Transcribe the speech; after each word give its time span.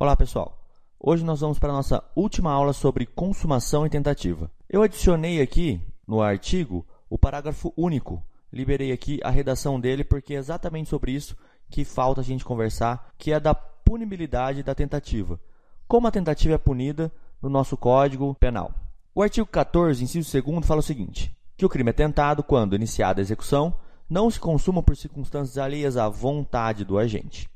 Olá, 0.00 0.16
pessoal. 0.16 0.56
Hoje 0.98 1.22
nós 1.22 1.40
vamos 1.40 1.58
para 1.58 1.68
a 1.68 1.76
nossa 1.76 2.02
última 2.16 2.50
aula 2.50 2.72
sobre 2.72 3.04
consumação 3.04 3.84
e 3.84 3.90
tentativa. 3.90 4.50
Eu 4.66 4.82
adicionei 4.82 5.42
aqui 5.42 5.78
no 6.08 6.22
artigo 6.22 6.86
o 7.10 7.18
parágrafo 7.18 7.70
único. 7.76 8.24
Liberei 8.50 8.92
aqui 8.92 9.20
a 9.22 9.28
redação 9.28 9.78
dele 9.78 10.02
porque 10.02 10.32
é 10.32 10.38
exatamente 10.38 10.88
sobre 10.88 11.12
isso 11.12 11.36
que 11.68 11.84
falta 11.84 12.22
a 12.22 12.24
gente 12.24 12.46
conversar, 12.46 13.10
que 13.18 13.30
é 13.30 13.38
da 13.38 13.54
punibilidade 13.54 14.62
da 14.62 14.74
tentativa. 14.74 15.38
Como 15.86 16.06
a 16.06 16.10
tentativa 16.10 16.54
é 16.54 16.58
punida 16.58 17.12
no 17.42 17.50
nosso 17.50 17.76
Código 17.76 18.34
Penal. 18.36 18.72
O 19.14 19.22
artigo 19.22 19.46
14, 19.46 20.02
inciso 20.02 20.42
2 20.42 20.66
fala 20.66 20.80
o 20.80 20.82
seguinte: 20.82 21.30
que 21.58 21.66
o 21.66 21.68
crime 21.68 21.90
é 21.90 21.92
tentado 21.92 22.42
quando 22.42 22.74
iniciada 22.74 23.20
a 23.20 23.22
execução 23.22 23.74
não 24.08 24.30
se 24.30 24.40
consuma 24.40 24.82
por 24.82 24.96
circunstâncias 24.96 25.58
alheias 25.58 25.98
à 25.98 26.08
vontade 26.08 26.86
do 26.86 26.96
agente. 26.96 27.50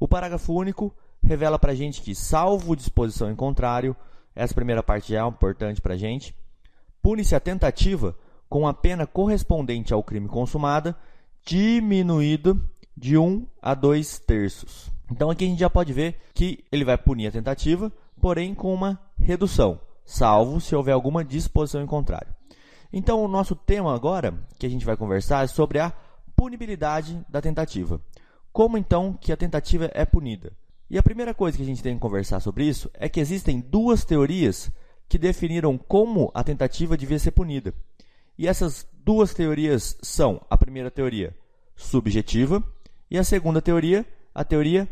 O 0.00 0.08
parágrafo 0.08 0.54
único 0.54 0.90
revela 1.22 1.58
para 1.58 1.72
a 1.72 1.74
gente 1.74 2.00
que, 2.00 2.14
salvo 2.14 2.76
disposição 2.76 3.30
em 3.30 3.36
contrário, 3.36 3.96
essa 4.34 4.54
primeira 4.54 4.82
parte 4.82 5.14
é 5.14 5.20
importante 5.26 5.80
para 5.80 5.94
a 5.94 5.96
gente, 5.96 6.34
pune-se 7.02 7.34
a 7.34 7.40
tentativa 7.40 8.16
com 8.48 8.66
a 8.66 8.74
pena 8.74 9.06
correspondente 9.06 9.92
ao 9.92 10.02
crime 10.02 10.28
consumado, 10.28 10.94
diminuído 11.44 12.60
de 12.96 13.16
1 13.16 13.24
um 13.24 13.46
a 13.60 13.74
2 13.74 14.18
terços. 14.20 14.90
Então 15.10 15.30
aqui 15.30 15.44
a 15.44 15.48
gente 15.48 15.60
já 15.60 15.70
pode 15.70 15.92
ver 15.92 16.20
que 16.34 16.64
ele 16.70 16.84
vai 16.84 16.96
punir 16.98 17.26
a 17.26 17.32
tentativa, 17.32 17.92
porém 18.20 18.54
com 18.54 18.72
uma 18.72 18.98
redução, 19.18 19.80
salvo 20.04 20.60
se 20.60 20.74
houver 20.74 20.92
alguma 20.92 21.24
disposição 21.24 21.82
em 21.82 21.86
contrário. 21.86 22.34
Então, 22.92 23.24
o 23.24 23.28
nosso 23.28 23.56
tema 23.56 23.94
agora, 23.94 24.34
que 24.58 24.66
a 24.66 24.68
gente 24.68 24.84
vai 24.84 24.96
conversar, 24.98 25.44
é 25.44 25.46
sobre 25.46 25.78
a 25.78 25.92
punibilidade 26.36 27.24
da 27.26 27.40
tentativa. 27.40 27.98
Como 28.52 28.76
então 28.76 29.14
que 29.18 29.32
a 29.32 29.36
tentativa 29.36 29.90
é 29.94 30.04
punida? 30.04 30.52
E 30.92 30.98
a 30.98 31.02
primeira 31.02 31.32
coisa 31.32 31.56
que 31.56 31.62
a 31.62 31.66
gente 31.66 31.82
tem 31.82 31.94
que 31.94 32.00
conversar 32.02 32.38
sobre 32.40 32.66
isso 32.66 32.90
é 32.92 33.08
que 33.08 33.18
existem 33.18 33.60
duas 33.60 34.04
teorias 34.04 34.70
que 35.08 35.16
definiram 35.16 35.78
como 35.78 36.30
a 36.34 36.44
tentativa 36.44 36.98
devia 36.98 37.18
ser 37.18 37.30
punida. 37.30 37.72
E 38.36 38.46
essas 38.46 38.86
duas 39.02 39.32
teorias 39.32 39.96
são 40.02 40.44
a 40.50 40.58
primeira 40.58 40.90
teoria 40.90 41.34
subjetiva 41.74 42.62
e 43.10 43.16
a 43.16 43.24
segunda 43.24 43.62
teoria, 43.62 44.04
a 44.34 44.44
teoria 44.44 44.86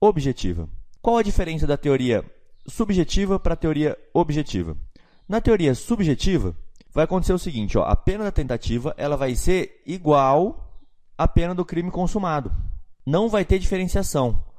objetiva. 0.00 0.66
Qual 1.02 1.18
a 1.18 1.22
diferença 1.22 1.66
da 1.66 1.76
teoria 1.76 2.24
subjetiva 2.66 3.38
para 3.38 3.52
a 3.52 3.56
teoria 3.56 3.98
objetiva? 4.14 4.74
Na 5.28 5.38
teoria 5.38 5.74
subjetiva, 5.74 6.56
vai 6.90 7.04
acontecer 7.04 7.34
o 7.34 7.38
seguinte, 7.38 7.76
ó, 7.76 7.82
a 7.82 7.94
pena 7.94 8.24
da 8.24 8.32
tentativa 8.32 8.94
ela 8.96 9.18
vai 9.18 9.34
ser 9.34 9.82
igual 9.84 10.80
à 11.18 11.28
pena 11.28 11.54
do 11.54 11.62
crime 11.62 11.90
consumado. 11.90 12.50
Não 13.04 13.28
vai 13.28 13.44
ter 13.44 13.58
diferenciação. 13.58 14.50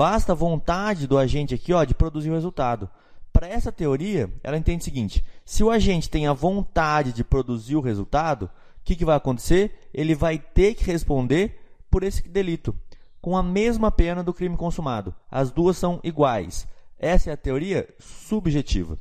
Basta 0.00 0.32
a 0.32 0.34
vontade 0.34 1.06
do 1.06 1.18
agente 1.18 1.54
aqui 1.54 1.74
ó, 1.74 1.84
de 1.84 1.92
produzir 1.92 2.30
o 2.30 2.32
resultado. 2.32 2.88
Para 3.30 3.46
essa 3.46 3.70
teoria, 3.70 4.32
ela 4.42 4.56
entende 4.56 4.80
o 4.80 4.84
seguinte: 4.84 5.22
se 5.44 5.62
o 5.62 5.70
agente 5.70 6.08
tem 6.08 6.26
a 6.26 6.32
vontade 6.32 7.12
de 7.12 7.22
produzir 7.22 7.76
o 7.76 7.82
resultado, 7.82 8.44
o 8.44 8.50
que, 8.82 8.96
que 8.96 9.04
vai 9.04 9.14
acontecer? 9.14 9.78
Ele 9.92 10.14
vai 10.14 10.38
ter 10.38 10.72
que 10.72 10.86
responder 10.86 11.60
por 11.90 12.02
esse 12.02 12.26
delito, 12.26 12.74
com 13.20 13.36
a 13.36 13.42
mesma 13.42 13.90
pena 13.90 14.22
do 14.22 14.32
crime 14.32 14.56
consumado. 14.56 15.14
As 15.30 15.50
duas 15.50 15.76
são 15.76 16.00
iguais. 16.02 16.66
Essa 16.98 17.28
é 17.28 17.34
a 17.34 17.36
teoria 17.36 17.86
subjetiva. 17.98 18.96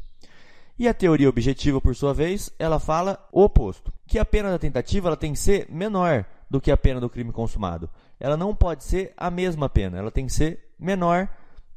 E 0.77 0.85
a 0.85 0.93
teoria 0.93 1.29
objetiva, 1.29 1.79
por 1.79 1.95
sua 1.95 2.13
vez, 2.13 2.51
ela 2.59 2.77
fala 2.77 3.25
o 3.31 3.41
oposto, 3.41 3.93
que 4.05 4.19
a 4.19 4.25
pena 4.25 4.51
da 4.51 4.59
tentativa 4.59 5.07
ela 5.07 5.15
tem 5.15 5.31
que 5.31 5.39
ser 5.39 5.65
menor 5.69 6.25
do 6.49 6.59
que 6.59 6.71
a 6.71 6.77
pena 6.77 6.99
do 6.99 7.09
crime 7.09 7.31
consumado. 7.31 7.89
Ela 8.19 8.35
não 8.35 8.55
pode 8.55 8.83
ser 8.83 9.13
a 9.15 9.29
mesma 9.29 9.69
pena, 9.69 9.97
ela 9.97 10.11
tem 10.11 10.25
que 10.25 10.33
ser 10.33 10.71
menor 10.79 11.27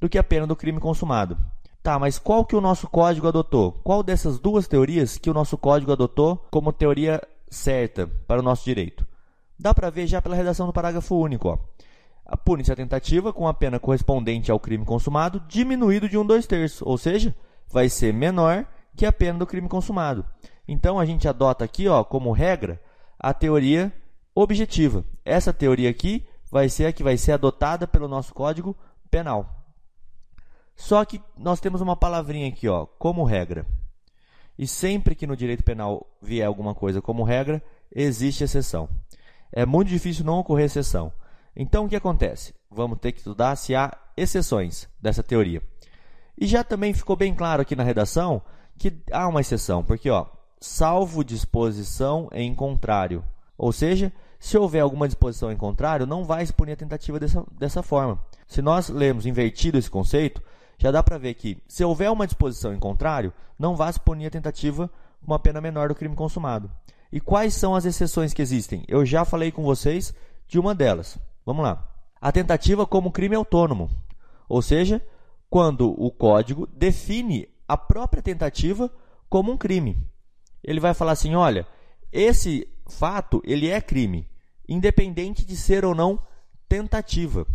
do 0.01 0.09
que 0.09 0.19
a 0.19 0.25
pena 0.25 0.47
do 0.47 0.56
crime 0.56 0.81
consumado. 0.81 1.37
Tá, 1.83 1.98
mas 1.98 2.19
qual 2.19 2.45
que 2.45 2.55
o 2.55 2.61
nosso 2.61 2.89
código 2.89 3.27
adotou? 3.27 3.73
Qual 3.83 4.03
dessas 4.03 4.39
duas 4.39 4.69
teorias 4.69 5.19
que 5.19 5.29
o 5.29 5.34
nosso 5.34 5.59
código 5.59 5.92
adotou 5.92 6.47
como 6.51 6.73
teoria 6.73 7.20
certa 7.51 8.07
para 8.27 8.41
o 8.41 8.42
nosso 8.42 8.64
direito? 8.64 9.07
Dá 9.58 9.74
para 9.74 9.91
ver 9.91 10.07
já 10.07 10.23
pela 10.23 10.36
redação 10.36 10.67
do 10.67 10.73
parágrafo 10.73 11.17
único. 11.17 11.48
Ó. 11.48 12.36
Pune-se 12.36 12.73
a 12.73 12.77
tentativa 12.77 13.33
com 13.33 13.48
a 13.48 13.55
pena 13.55 13.80
correspondente 13.80 14.51
ao 14.51 14.61
crime 14.61 14.85
consumado 14.85 15.42
diminuído 15.48 16.08
de 16.08 16.17
um 16.17 16.25
dois 16.25 16.46
terços, 16.46 16.83
ou 16.83 16.96
seja, 16.96 17.35
vai 17.69 17.89
ser 17.89 18.13
menor 18.13 18.64
que 18.96 19.05
a 19.05 19.13
pena 19.13 19.39
do 19.39 19.46
crime 19.46 19.69
consumado. 19.69 20.25
Então 20.67 20.98
a 20.98 21.05
gente 21.05 21.29
adota 21.29 21.64
aqui, 21.64 21.89
ó, 21.89 22.05
como 22.05 22.33
regra, 22.33 22.80
a 23.19 23.35
teoria 23.35 23.92
objetiva. 24.35 25.05
Essa 25.25 25.53
teoria 25.53 25.91
aqui 25.91 26.27
vai 26.51 26.69
ser 26.69 26.87
a 26.87 26.93
que 26.93 27.03
vai 27.03 27.17
ser 27.17 27.33
adotada 27.33 27.87
pelo 27.87 28.09
nosso 28.09 28.35
Código 28.35 28.77
Penal. 29.11 29.63
Só 30.75 31.05
que 31.05 31.20
nós 31.37 31.61
temos 31.61 31.81
uma 31.81 31.97
palavrinha 31.97 32.48
aqui, 32.48 32.69
ó, 32.69 32.87
como 32.87 33.25
regra. 33.25 33.67
E 34.59 34.67
sempre 34.67 35.15
que 35.15 35.27
no 35.27 35.37
direito 35.37 35.63
penal 35.63 36.07
vier 36.20 36.47
alguma 36.47 36.75
coisa 36.75 37.01
como 37.01 37.25
regra, 37.25 37.63
existe 37.91 38.45
exceção. 38.45 38.89
É 39.53 39.65
muito 39.65 39.89
difícil 39.89 40.25
não 40.25 40.39
ocorrer 40.39 40.67
exceção. 40.67 41.13
Então 41.55 41.85
o 41.85 41.89
que 41.89 41.97
acontece? 41.97 42.55
Vamos 42.70 42.99
ter 42.99 43.13
que 43.13 43.19
estudar 43.19 43.57
se 43.57 43.75
há 43.75 43.93
exceções 44.17 44.89
dessa 45.01 45.23
teoria. 45.23 45.63
E 46.39 46.47
já 46.47 46.64
também 46.64 46.95
ficou 46.95 47.17
bem 47.17 47.35
claro 47.35 47.63
aqui 47.63 47.77
na 47.77 47.83
redação 47.83 48.43
que 48.79 49.03
há 49.13 49.29
uma 49.29 49.41
exceção, 49.41 49.85
porque 49.85 50.11
ó, 50.11 50.27
salvo 50.61 51.23
disposição 51.23 52.29
em 52.33 52.55
contrário. 52.55 53.23
Ou 53.62 53.70
seja, 53.70 54.12
se 54.40 54.58
houver 54.58 54.80
alguma 54.80 55.06
disposição 55.06 55.52
em 55.52 55.56
contrário, 55.56 56.05
não 56.05 56.24
vai 56.24 56.45
se 56.45 56.52
punir 56.52 56.73
a 56.73 56.77
tentativa 56.77 57.20
dessa, 57.20 57.46
dessa 57.56 57.80
forma. 57.80 58.18
Se 58.48 58.61
nós 58.61 58.89
lermos 58.89 59.24
invertido 59.24 59.78
esse 59.78 59.89
conceito, 59.89 60.42
já 60.77 60.90
dá 60.90 61.00
para 61.00 61.17
ver 61.17 61.34
que, 61.34 61.62
se 61.68 61.84
houver 61.84 62.11
uma 62.11 62.27
disposição 62.27 62.74
em 62.74 62.78
contrário, 62.80 63.33
não 63.56 63.77
vai 63.77 63.92
se 63.92 64.01
punir 64.01 64.27
a 64.27 64.30
tentativa 64.30 64.90
com 65.20 65.30
uma 65.30 65.39
pena 65.39 65.61
menor 65.61 65.90
do 65.90 65.95
crime 65.95 66.17
consumado. 66.17 66.68
E 67.12 67.20
quais 67.20 67.55
são 67.55 67.72
as 67.72 67.84
exceções 67.84 68.34
que 68.34 68.42
existem? 68.42 68.83
Eu 68.89 69.06
já 69.06 69.24
falei 69.24 69.52
com 69.52 69.62
vocês 69.62 70.12
de 70.48 70.58
uma 70.58 70.74
delas. 70.74 71.17
Vamos 71.46 71.62
lá. 71.62 71.89
A 72.20 72.33
tentativa 72.33 72.84
como 72.84 73.12
crime 73.12 73.36
autônomo. 73.36 73.89
Ou 74.48 74.61
seja, 74.61 75.01
quando 75.48 75.95
o 75.96 76.11
código 76.11 76.67
define 76.67 77.48
a 77.68 77.77
própria 77.77 78.24
tentativa 78.24 78.90
como 79.28 79.52
um 79.52 79.56
crime. 79.56 79.96
Ele 80.64 80.80
vai 80.80 80.95
falar 80.95 81.12
assim, 81.12 81.36
olha, 81.36 81.64
esse 82.11 82.68
fato 82.87 83.43
ele 83.45 83.69
é 83.69 83.81
crime, 83.81 84.29
independente 84.69 85.45
de 85.45 85.57
ser 85.57 85.85
ou 85.85 85.95
não 85.95 86.19
tentativa. 86.69 87.47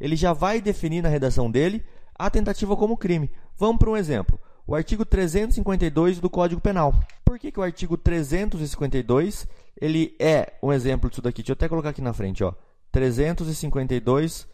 Ele 0.00 0.16
já 0.16 0.32
vai 0.32 0.60
definir 0.60 1.02
na 1.02 1.08
redação 1.08 1.50
dele 1.50 1.84
a 2.14 2.28
tentativa 2.30 2.76
como 2.76 2.96
crime. 2.96 3.30
Vamos 3.56 3.78
para 3.78 3.90
um 3.90 3.96
exemplo. 3.96 4.38
O 4.66 4.74
artigo 4.74 5.04
352 5.04 6.20
do 6.20 6.30
Código 6.30 6.60
Penal. 6.60 6.94
Por 7.24 7.38
que, 7.38 7.52
que 7.52 7.60
o 7.60 7.62
artigo 7.62 7.96
352 7.96 9.46
ele 9.80 10.14
é 10.18 10.54
um 10.62 10.72
exemplo 10.72 11.08
disso 11.08 11.22
daqui? 11.22 11.42
Deixa 11.42 11.52
eu 11.52 11.54
até 11.54 11.68
colocar 11.68 11.90
aqui 11.90 12.00
na 12.00 12.12
frente. 12.12 12.42
Ó. 12.42 12.52
352 12.90 14.48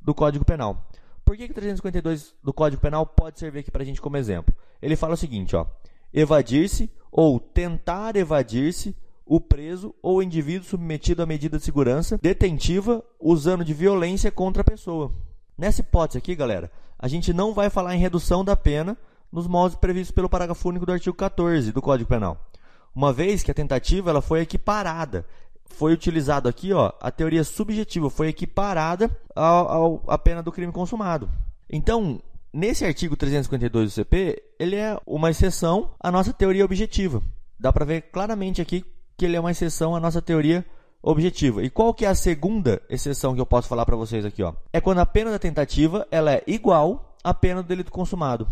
do 0.00 0.14
Código 0.14 0.44
Penal. 0.44 0.88
Por 1.24 1.36
que, 1.36 1.46
que 1.46 1.54
352 1.54 2.34
do 2.42 2.52
Código 2.52 2.82
Penal 2.82 3.06
pode 3.06 3.38
servir 3.38 3.60
aqui 3.60 3.70
para 3.70 3.82
a 3.82 3.86
gente 3.86 4.00
como 4.00 4.16
exemplo? 4.16 4.54
Ele 4.80 4.96
fala 4.96 5.14
o 5.14 5.16
seguinte, 5.16 5.54
ó, 5.54 5.66
evadir-se 6.12 6.90
ou 7.10 7.38
tentar 7.38 8.16
evadir-se 8.16 8.96
o 9.34 9.40
preso 9.40 9.94
ou 10.02 10.22
indivíduo 10.22 10.68
submetido 10.68 11.22
à 11.22 11.26
medida 11.26 11.56
de 11.56 11.64
segurança 11.64 12.18
detentiva 12.20 13.02
usando 13.18 13.64
de 13.64 13.72
violência 13.72 14.30
contra 14.30 14.60
a 14.60 14.64
pessoa. 14.64 15.10
Nessa 15.56 15.80
hipótese 15.80 16.18
aqui, 16.18 16.34
galera, 16.34 16.70
a 16.98 17.08
gente 17.08 17.32
não 17.32 17.54
vai 17.54 17.70
falar 17.70 17.96
em 17.96 17.98
redução 17.98 18.44
da 18.44 18.54
pena 18.54 18.94
nos 19.32 19.46
modos 19.46 19.74
previstos 19.74 20.14
pelo 20.14 20.28
parágrafo 20.28 20.68
único 20.68 20.84
do 20.84 20.92
artigo 20.92 21.16
14 21.16 21.72
do 21.72 21.80
Código 21.80 22.10
Penal. 22.10 22.46
Uma 22.94 23.10
vez 23.10 23.42
que 23.42 23.50
a 23.50 23.54
tentativa 23.54 24.10
ela 24.10 24.20
foi 24.20 24.42
equiparada, 24.42 25.24
foi 25.64 25.94
utilizado 25.94 26.46
aqui 26.46 26.74
ó, 26.74 26.92
a 27.00 27.10
teoria 27.10 27.42
subjetiva, 27.42 28.10
foi 28.10 28.28
equiparada 28.28 29.10
ao, 29.34 29.68
ao, 29.70 30.02
à 30.08 30.18
pena 30.18 30.42
do 30.42 30.52
crime 30.52 30.74
consumado. 30.74 31.30
Então, 31.70 32.20
nesse 32.52 32.84
artigo 32.84 33.16
352 33.16 33.88
do 33.88 33.94
CP, 33.94 34.42
ele 34.58 34.76
é 34.76 35.00
uma 35.06 35.30
exceção 35.30 35.88
à 35.98 36.12
nossa 36.12 36.34
teoria 36.34 36.66
objetiva. 36.66 37.22
Dá 37.58 37.72
para 37.72 37.86
ver 37.86 38.02
claramente 38.12 38.60
aqui 38.60 38.84
que 39.16 39.24
ele 39.24 39.36
é 39.36 39.40
uma 39.40 39.50
exceção 39.50 39.94
à 39.94 40.00
nossa 40.00 40.22
teoria 40.22 40.64
objetiva. 41.02 41.62
E 41.62 41.70
qual 41.70 41.92
que 41.92 42.04
é 42.04 42.08
a 42.08 42.14
segunda 42.14 42.80
exceção 42.88 43.34
que 43.34 43.40
eu 43.40 43.46
posso 43.46 43.68
falar 43.68 43.84
para 43.84 43.96
vocês 43.96 44.24
aqui? 44.24 44.42
Ó? 44.42 44.54
É 44.72 44.80
quando 44.80 44.98
a 44.98 45.06
pena 45.06 45.30
da 45.30 45.38
tentativa 45.38 46.06
ela 46.10 46.32
é 46.32 46.42
igual 46.46 47.16
à 47.24 47.34
pena 47.34 47.62
do 47.62 47.68
delito 47.68 47.90
consumado. 47.90 48.48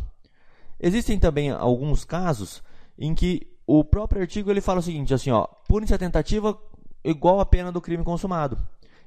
Existem 0.79 1.19
também 1.19 1.51
alguns 1.51 2.05
casos 2.05 2.62
em 2.99 3.15
que 3.15 3.47
o 3.67 3.85
próprio 3.85 4.23
artigo 4.23 4.51
ele 4.51 4.61
fala 4.61 4.81
o 4.81 4.83
seguinte, 4.83 5.15
assim, 5.15 5.31
ó, 5.31 5.47
pune-se 5.69 5.95
a 5.95 5.99
tentativa 5.99 6.59
igual 7.05 7.39
à 7.39 7.47
pena 7.47 7.71
do 7.71 7.81
crime 7.81 8.03
consumado. 8.03 8.59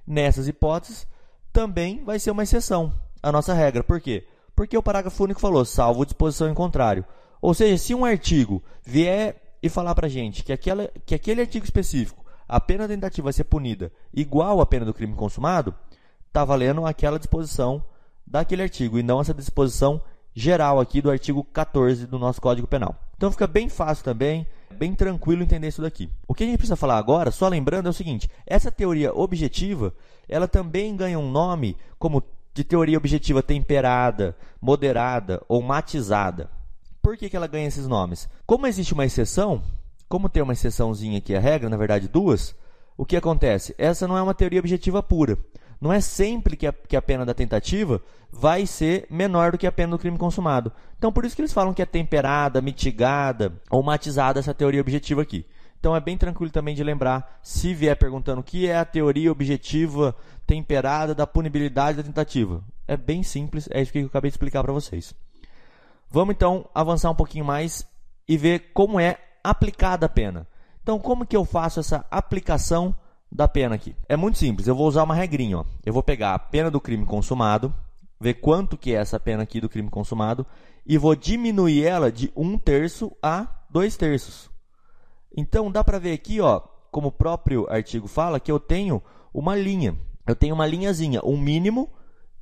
Nessas 0.05 0.47
hipóteses, 0.47 1.07
também 1.51 2.03
vai 2.03 2.19
ser 2.19 2.31
uma 2.31 2.43
exceção 2.43 2.93
à 3.21 3.31
nossa 3.31 3.53
regra. 3.53 3.83
Por 3.83 3.99
quê? 3.99 4.25
Porque 4.55 4.77
o 4.77 4.83
parágrafo 4.83 5.23
único 5.23 5.39
falou, 5.39 5.65
salvo 5.65 6.05
disposição 6.05 6.49
em 6.49 6.53
contrário. 6.53 7.05
Ou 7.41 7.53
seja, 7.53 7.77
se 7.77 7.93
um 7.93 8.05
artigo 8.05 8.63
vier 8.83 9.42
e 9.63 9.69
falar 9.69 9.95
para 9.95 10.09
gente 10.09 10.43
que, 10.43 10.51
aquela, 10.51 10.91
que 11.05 11.15
aquele 11.15 11.39
artigo 11.39 11.63
específico, 11.63 12.25
a 12.45 12.59
pena 12.59 12.85
tentativa 12.85 13.31
ser 13.31 13.45
punida 13.45 13.89
igual 14.13 14.59
à 14.59 14.65
pena 14.65 14.85
do 14.85 14.93
crime 14.93 15.15
consumado, 15.15 15.73
está 16.27 16.43
valendo 16.43 16.85
aquela 16.85 17.17
disposição 17.17 17.81
daquele 18.27 18.61
artigo 18.61 18.99
e 18.99 19.03
não 19.03 19.21
essa 19.21 19.33
disposição 19.33 20.01
geral 20.35 20.81
aqui 20.81 21.01
do 21.01 21.09
artigo 21.09 21.45
14 21.45 22.05
do 22.05 22.19
nosso 22.19 22.41
Código 22.41 22.67
Penal. 22.67 22.93
Então 23.15 23.31
fica 23.31 23.47
bem 23.47 23.69
fácil 23.69 24.03
também, 24.03 24.45
bem 24.71 24.93
tranquilo 24.93 25.43
entender 25.43 25.69
isso 25.69 25.81
daqui. 25.81 26.09
O 26.27 26.33
que 26.33 26.43
a 26.43 26.45
gente 26.45 26.57
precisa 26.57 26.75
falar 26.75 26.97
agora, 26.97 27.31
só 27.31 27.47
lembrando, 27.47 27.87
é 27.87 27.89
o 27.89 27.93
seguinte: 27.93 28.29
essa 28.45 28.69
teoria 28.69 29.15
objetiva, 29.15 29.93
ela 30.27 30.47
também 30.47 30.93
ganha 30.95 31.17
um 31.17 31.31
nome 31.31 31.77
como 31.97 32.21
de 32.53 32.63
teoria 32.63 32.97
objetiva 32.97 33.41
temperada, 33.41 34.35
moderada 34.59 35.41
ou 35.47 35.61
matizada. 35.61 36.49
Por 37.03 37.17
que, 37.17 37.29
que 37.29 37.35
ela 37.35 37.47
ganha 37.47 37.67
esses 37.67 37.85
nomes? 37.85 38.29
Como 38.45 38.65
existe 38.65 38.93
uma 38.93 39.03
exceção, 39.03 39.61
como 40.07 40.29
tem 40.29 40.41
uma 40.41 40.53
exceçãozinha 40.53 41.17
aqui 41.17 41.35
a 41.35 41.39
regra, 41.39 41.67
na 41.69 41.75
verdade 41.75 42.07
duas, 42.07 42.55
o 42.95 43.05
que 43.05 43.17
acontece? 43.17 43.75
Essa 43.77 44.07
não 44.07 44.17
é 44.17 44.21
uma 44.21 44.33
teoria 44.33 44.61
objetiva 44.61 45.03
pura. 45.03 45.37
Não 45.81 45.91
é 45.91 45.99
sempre 45.99 46.55
que 46.55 46.65
a, 46.65 46.71
que 46.71 46.95
a 46.95 47.01
pena 47.01 47.25
da 47.25 47.33
tentativa 47.33 48.01
vai 48.31 48.65
ser 48.65 49.05
menor 49.09 49.51
do 49.51 49.57
que 49.57 49.67
a 49.67 49.71
pena 49.71 49.91
do 49.91 49.99
crime 49.99 50.17
consumado. 50.17 50.71
Então, 50.97 51.11
por 51.11 51.25
isso 51.25 51.35
que 51.35 51.41
eles 51.41 51.51
falam 51.51 51.73
que 51.73 51.81
é 51.81 51.85
temperada, 51.85 52.61
mitigada 52.61 53.51
ou 53.69 53.83
matizada 53.83 54.39
essa 54.39 54.53
teoria 54.53 54.79
objetiva 54.79 55.23
aqui. 55.23 55.45
Então, 55.77 55.93
é 55.93 55.99
bem 55.99 56.17
tranquilo 56.17 56.53
também 56.53 56.73
de 56.73 56.85
lembrar, 56.85 57.37
se 57.43 57.73
vier 57.73 57.97
perguntando 57.97 58.39
o 58.39 58.43
que 58.45 58.65
é 58.65 58.77
a 58.77 58.85
teoria 58.85 59.29
objetiva 59.29 60.15
temperada 60.47 61.13
da 61.13 61.27
punibilidade 61.27 61.97
da 61.97 62.03
tentativa. 62.03 62.63
É 62.87 62.95
bem 62.95 63.23
simples, 63.23 63.67
é 63.69 63.81
isso 63.81 63.91
que 63.91 63.99
eu 63.99 64.05
acabei 64.05 64.31
de 64.31 64.35
explicar 64.35 64.63
para 64.63 64.71
vocês. 64.71 65.13
Vamos 66.13 66.35
então 66.35 66.69
avançar 66.75 67.09
um 67.09 67.15
pouquinho 67.15 67.43
mais 67.43 67.87
e 68.27 68.37
ver 68.37 68.71
como 68.71 68.99
é 68.99 69.17
aplicada 69.43 70.05
a 70.05 70.09
pena. 70.09 70.47
Então, 70.83 70.99
como 70.99 71.25
que 71.25 71.35
eu 71.35 71.43
faço 71.43 71.79
essa 71.79 72.05
aplicação 72.11 72.95
da 73.31 73.47
pena 73.47 73.73
aqui? 73.73 73.95
É 74.07 74.15
muito 74.15 74.37
simples, 74.37 74.67
eu 74.67 74.75
vou 74.75 74.87
usar 74.87 75.01
uma 75.01 75.15
regrinha. 75.15 75.57
Ó. 75.57 75.65
Eu 75.83 75.91
vou 75.91 76.03
pegar 76.03 76.35
a 76.35 76.37
pena 76.37 76.69
do 76.69 76.79
crime 76.79 77.03
consumado, 77.03 77.73
ver 78.21 78.35
quanto 78.35 78.77
que 78.77 78.93
é 78.93 78.97
essa 78.97 79.19
pena 79.19 79.41
aqui 79.41 79.59
do 79.59 79.67
crime 79.67 79.89
consumado, 79.89 80.45
e 80.85 80.99
vou 80.99 81.15
diminuir 81.15 81.83
ela 81.83 82.11
de 82.11 82.31
um 82.35 82.59
terço 82.59 83.11
a 83.19 83.47
dois 83.67 83.97
terços. 83.97 84.51
Então, 85.35 85.71
dá 85.71 85.83
para 85.83 85.97
ver 85.97 86.13
aqui, 86.13 86.39
ó, 86.39 86.59
como 86.91 87.07
o 87.07 87.11
próprio 87.11 87.65
artigo 87.71 88.07
fala, 88.07 88.39
que 88.39 88.51
eu 88.51 88.59
tenho 88.59 89.01
uma 89.33 89.55
linha. 89.55 89.97
Eu 90.27 90.35
tenho 90.35 90.53
uma 90.53 90.67
linhazinha, 90.67 91.21
um 91.25 91.39
mínimo 91.39 91.91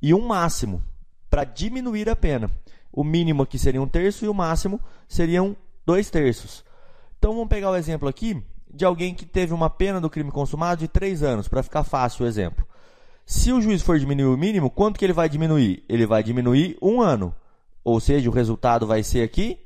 e 0.02 0.12
um 0.12 0.26
máximo, 0.26 0.84
para 1.30 1.44
diminuir 1.44 2.10
a 2.10 2.14
pena. 2.14 2.50
O 2.92 3.02
mínimo 3.02 3.42
aqui 3.42 3.58
seria 3.58 3.80
um 3.80 3.88
terço 3.88 4.24
e 4.24 4.28
o 4.28 4.34
máximo 4.34 4.80
seriam 5.08 5.56
dois 5.86 6.10
terços. 6.10 6.64
Então 7.18 7.32
vamos 7.32 7.48
pegar 7.48 7.70
o 7.70 7.76
exemplo 7.76 8.08
aqui 8.08 8.42
de 8.72 8.84
alguém 8.84 9.14
que 9.14 9.26
teve 9.26 9.52
uma 9.52 9.68
pena 9.68 10.00
do 10.00 10.10
crime 10.10 10.30
consumado 10.30 10.80
de 10.80 10.88
três 10.88 11.22
anos, 11.22 11.46
para 11.46 11.62
ficar 11.62 11.84
fácil 11.84 12.24
o 12.24 12.28
exemplo. 12.28 12.66
Se 13.26 13.52
o 13.52 13.60
juiz 13.60 13.82
for 13.82 13.98
diminuir 13.98 14.34
o 14.34 14.36
mínimo, 14.36 14.70
quanto 14.70 14.98
que 14.98 15.04
ele 15.04 15.12
vai 15.12 15.28
diminuir? 15.28 15.84
Ele 15.88 16.06
vai 16.06 16.22
diminuir 16.22 16.76
um 16.82 17.00
ano. 17.00 17.34
Ou 17.84 18.00
seja, 18.00 18.28
o 18.28 18.32
resultado 18.32 18.86
vai 18.86 19.02
ser 19.02 19.22
aqui 19.22 19.58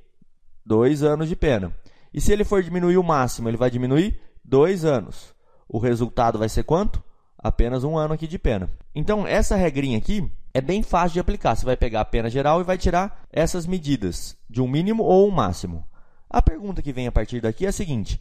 dois 0.64 1.02
anos 1.02 1.28
de 1.28 1.36
pena. 1.36 1.72
E 2.12 2.20
se 2.20 2.32
ele 2.32 2.44
for 2.44 2.62
diminuir 2.62 2.96
o 2.96 3.02
máximo, 3.02 3.48
ele 3.48 3.56
vai 3.56 3.70
diminuir 3.70 4.20
dois 4.44 4.84
anos. 4.84 5.34
O 5.68 5.78
resultado 5.78 6.38
vai 6.38 6.48
ser 6.48 6.64
quanto? 6.64 7.02
Apenas 7.38 7.84
um 7.84 7.96
ano 7.96 8.14
aqui 8.14 8.26
de 8.26 8.38
pena. 8.38 8.68
Então, 8.94 9.26
essa 9.26 9.56
regrinha 9.56 9.98
aqui 9.98 10.30
é 10.56 10.60
bem 10.62 10.82
fácil 10.82 11.12
de 11.12 11.20
aplicar. 11.20 11.54
Você 11.54 11.66
vai 11.66 11.76
pegar 11.76 12.00
a 12.00 12.04
pena 12.04 12.30
geral 12.30 12.62
e 12.62 12.64
vai 12.64 12.78
tirar 12.78 13.26
essas 13.30 13.66
medidas 13.66 14.34
de 14.48 14.62
um 14.62 14.66
mínimo 14.66 15.02
ou 15.02 15.28
um 15.28 15.30
máximo. 15.30 15.86
A 16.30 16.40
pergunta 16.40 16.80
que 16.80 16.94
vem 16.94 17.06
a 17.06 17.12
partir 17.12 17.42
daqui 17.42 17.66
é 17.66 17.68
a 17.68 17.72
seguinte: 17.72 18.18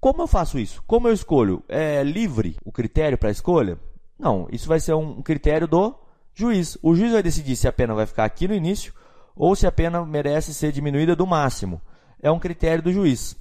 como 0.00 0.20
eu 0.20 0.26
faço 0.26 0.58
isso? 0.58 0.82
Como 0.84 1.06
eu 1.06 1.12
escolho? 1.12 1.62
É 1.68 2.02
livre 2.02 2.56
o 2.64 2.72
critério 2.72 3.16
para 3.16 3.28
a 3.28 3.32
escolha? 3.32 3.78
Não, 4.18 4.48
isso 4.50 4.66
vai 4.66 4.80
ser 4.80 4.94
um 4.94 5.22
critério 5.22 5.68
do 5.68 5.94
juiz. 6.34 6.76
O 6.82 6.92
juiz 6.92 7.12
vai 7.12 7.22
decidir 7.22 7.54
se 7.54 7.68
a 7.68 7.72
pena 7.72 7.94
vai 7.94 8.04
ficar 8.04 8.24
aqui 8.24 8.48
no 8.48 8.54
início 8.54 8.92
ou 9.36 9.54
se 9.54 9.64
a 9.64 9.70
pena 9.70 10.04
merece 10.04 10.52
ser 10.52 10.72
diminuída 10.72 11.14
do 11.14 11.24
máximo. 11.24 11.80
É 12.20 12.32
um 12.32 12.40
critério 12.40 12.82
do 12.82 12.92
juiz. 12.92 13.36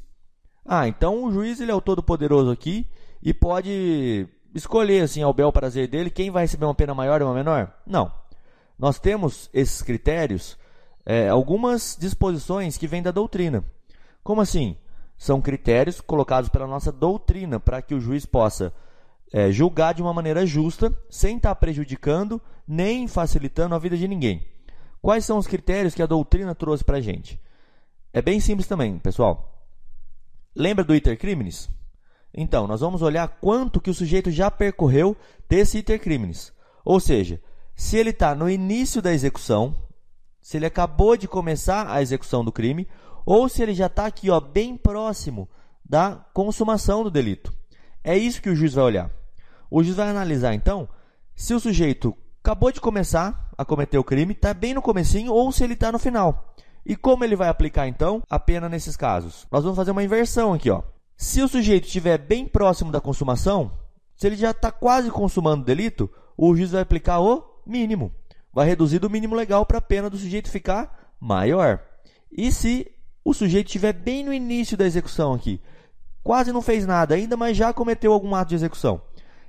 Ah, 0.63 0.87
então 0.87 1.23
o 1.23 1.31
juiz 1.31 1.59
ele 1.59 1.71
é 1.71 1.75
o 1.75 1.81
todo 1.81 2.03
poderoso 2.03 2.51
aqui 2.51 2.85
e 3.23 3.33
pode 3.33 4.29
escolher 4.53 5.01
assim 5.01 5.23
ao 5.23 5.33
bel 5.33 5.51
prazer 5.51 5.87
dele 5.87 6.11
quem 6.11 6.29
vai 6.29 6.43
receber 6.43 6.65
uma 6.65 6.75
pena 6.75 6.93
maior 6.93 7.23
ou 7.23 7.27
uma 7.27 7.33
menor? 7.33 7.73
Não. 7.87 8.18
Nós 8.79 8.97
temos 8.97 9.49
esses 9.53 9.81
critérios, 9.81 10.57
é, 11.05 11.27
algumas 11.27 11.97
disposições 11.99 12.77
que 12.77 12.87
vêm 12.87 13.03
da 13.03 13.11
doutrina. 13.11 13.63
Como 14.23 14.41
assim? 14.41 14.77
São 15.17 15.41
critérios 15.41 15.99
colocados 15.99 16.49
pela 16.49 16.65
nossa 16.65 16.91
doutrina 16.91 17.59
para 17.59 17.81
que 17.81 17.93
o 17.93 17.99
juiz 17.99 18.25
possa 18.25 18.73
é, 19.33 19.51
julgar 19.51 19.93
de 19.93 20.01
uma 20.01 20.13
maneira 20.13 20.45
justa, 20.45 20.97
sem 21.09 21.35
estar 21.35 21.53
prejudicando 21.55 22.41
nem 22.69 23.07
facilitando 23.07 23.73
a 23.73 23.79
vida 23.79 23.97
de 23.97 24.07
ninguém. 24.07 24.45
Quais 25.01 25.25
são 25.25 25.39
os 25.39 25.47
critérios 25.47 25.95
que 25.95 26.03
a 26.03 26.05
doutrina 26.05 26.53
trouxe 26.53 26.83
para 26.83 26.97
a 26.97 27.01
gente? 27.01 27.41
É 28.13 28.21
bem 28.21 28.39
simples 28.39 28.67
também, 28.67 28.99
pessoal. 28.99 29.65
Lembra 30.55 30.83
do 30.83 30.93
iter 30.93 31.17
criminis? 31.17 31.67
Então, 32.31 32.67
nós 32.67 32.81
vamos 32.81 33.01
olhar 33.01 33.27
quanto 33.41 33.81
que 33.81 33.89
o 33.89 33.93
sujeito 33.93 34.29
já 34.29 34.51
percorreu 34.51 35.17
desse 35.49 35.79
iter 35.79 35.99
criminis. 35.99 36.53
Ou 36.85 36.99
seja, 36.99 37.41
se 37.79 37.95
ele 37.95 38.09
está 38.09 38.35
no 38.35 38.49
início 38.49 39.01
da 39.01 39.13
execução, 39.13 39.73
se 40.41 40.57
ele 40.57 40.65
acabou 40.65 41.15
de 41.15 41.29
começar 41.29 41.89
a 41.89 42.01
execução 42.01 42.43
do 42.43 42.51
crime, 42.51 42.85
ou 43.25 43.47
se 43.47 43.63
ele 43.63 43.73
já 43.73 43.85
está 43.85 44.05
aqui, 44.05 44.29
ó, 44.29 44.37
bem 44.41 44.75
próximo 44.75 45.49
da 45.83 46.25
consumação 46.33 47.05
do 47.05 47.09
delito. 47.09 47.53
É 48.03 48.17
isso 48.17 48.41
que 48.41 48.49
o 48.49 48.55
juiz 48.55 48.73
vai 48.73 48.83
olhar. 48.83 49.11
O 49.71 49.81
juiz 49.81 49.95
vai 49.95 50.09
analisar, 50.09 50.53
então, 50.53 50.89
se 51.33 51.53
o 51.53 51.59
sujeito 51.59 52.13
acabou 52.43 52.69
de 52.69 52.81
começar 52.81 53.49
a 53.57 53.63
cometer 53.63 53.97
o 53.97 54.03
crime, 54.03 54.33
está 54.33 54.53
bem 54.53 54.73
no 54.73 54.81
comecinho, 54.81 55.31
ou 55.31 55.49
se 55.49 55.63
ele 55.63 55.73
está 55.73 55.89
no 55.89 55.97
final. 55.97 56.53
E 56.85 56.97
como 56.97 57.23
ele 57.23 57.37
vai 57.37 57.47
aplicar, 57.47 57.87
então, 57.87 58.21
a 58.29 58.37
pena 58.37 58.67
nesses 58.67 58.97
casos? 58.97 59.47
Nós 59.49 59.63
vamos 59.63 59.77
fazer 59.77 59.91
uma 59.91 60.03
inversão 60.03 60.53
aqui. 60.53 60.69
Ó. 60.69 60.83
Se 61.15 61.41
o 61.41 61.47
sujeito 61.47 61.85
estiver 61.85 62.17
bem 62.17 62.45
próximo 62.45 62.91
da 62.91 62.99
consumação, 62.99 63.71
se 64.17 64.27
ele 64.27 64.35
já 64.35 64.51
está 64.51 64.69
quase 64.69 65.09
consumando 65.09 65.61
o 65.61 65.65
delito, 65.65 66.09
o 66.35 66.53
juiz 66.53 66.71
vai 66.71 66.81
aplicar 66.81 67.21
o 67.21 67.48
mínimo. 67.65 68.11
Vai 68.53 68.67
reduzir 68.67 68.99
do 68.99 69.09
mínimo 69.09 69.35
legal 69.35 69.65
para 69.65 69.77
a 69.77 69.81
pena 69.81 70.09
do 70.09 70.17
sujeito 70.17 70.49
ficar 70.49 71.13
maior. 71.19 71.79
E 72.31 72.51
se 72.51 72.91
o 73.23 73.33
sujeito 73.33 73.67
estiver 73.67 73.93
bem 73.93 74.23
no 74.23 74.33
início 74.33 74.77
da 74.77 74.85
execução 74.85 75.33
aqui, 75.33 75.61
quase 76.23 76.51
não 76.51 76.61
fez 76.61 76.85
nada 76.85 77.15
ainda, 77.15 77.37
mas 77.37 77.57
já 77.57 77.73
cometeu 77.73 78.13
algum 78.13 78.33
ato 78.35 78.49
de 78.49 78.55
execução, 78.55 79.01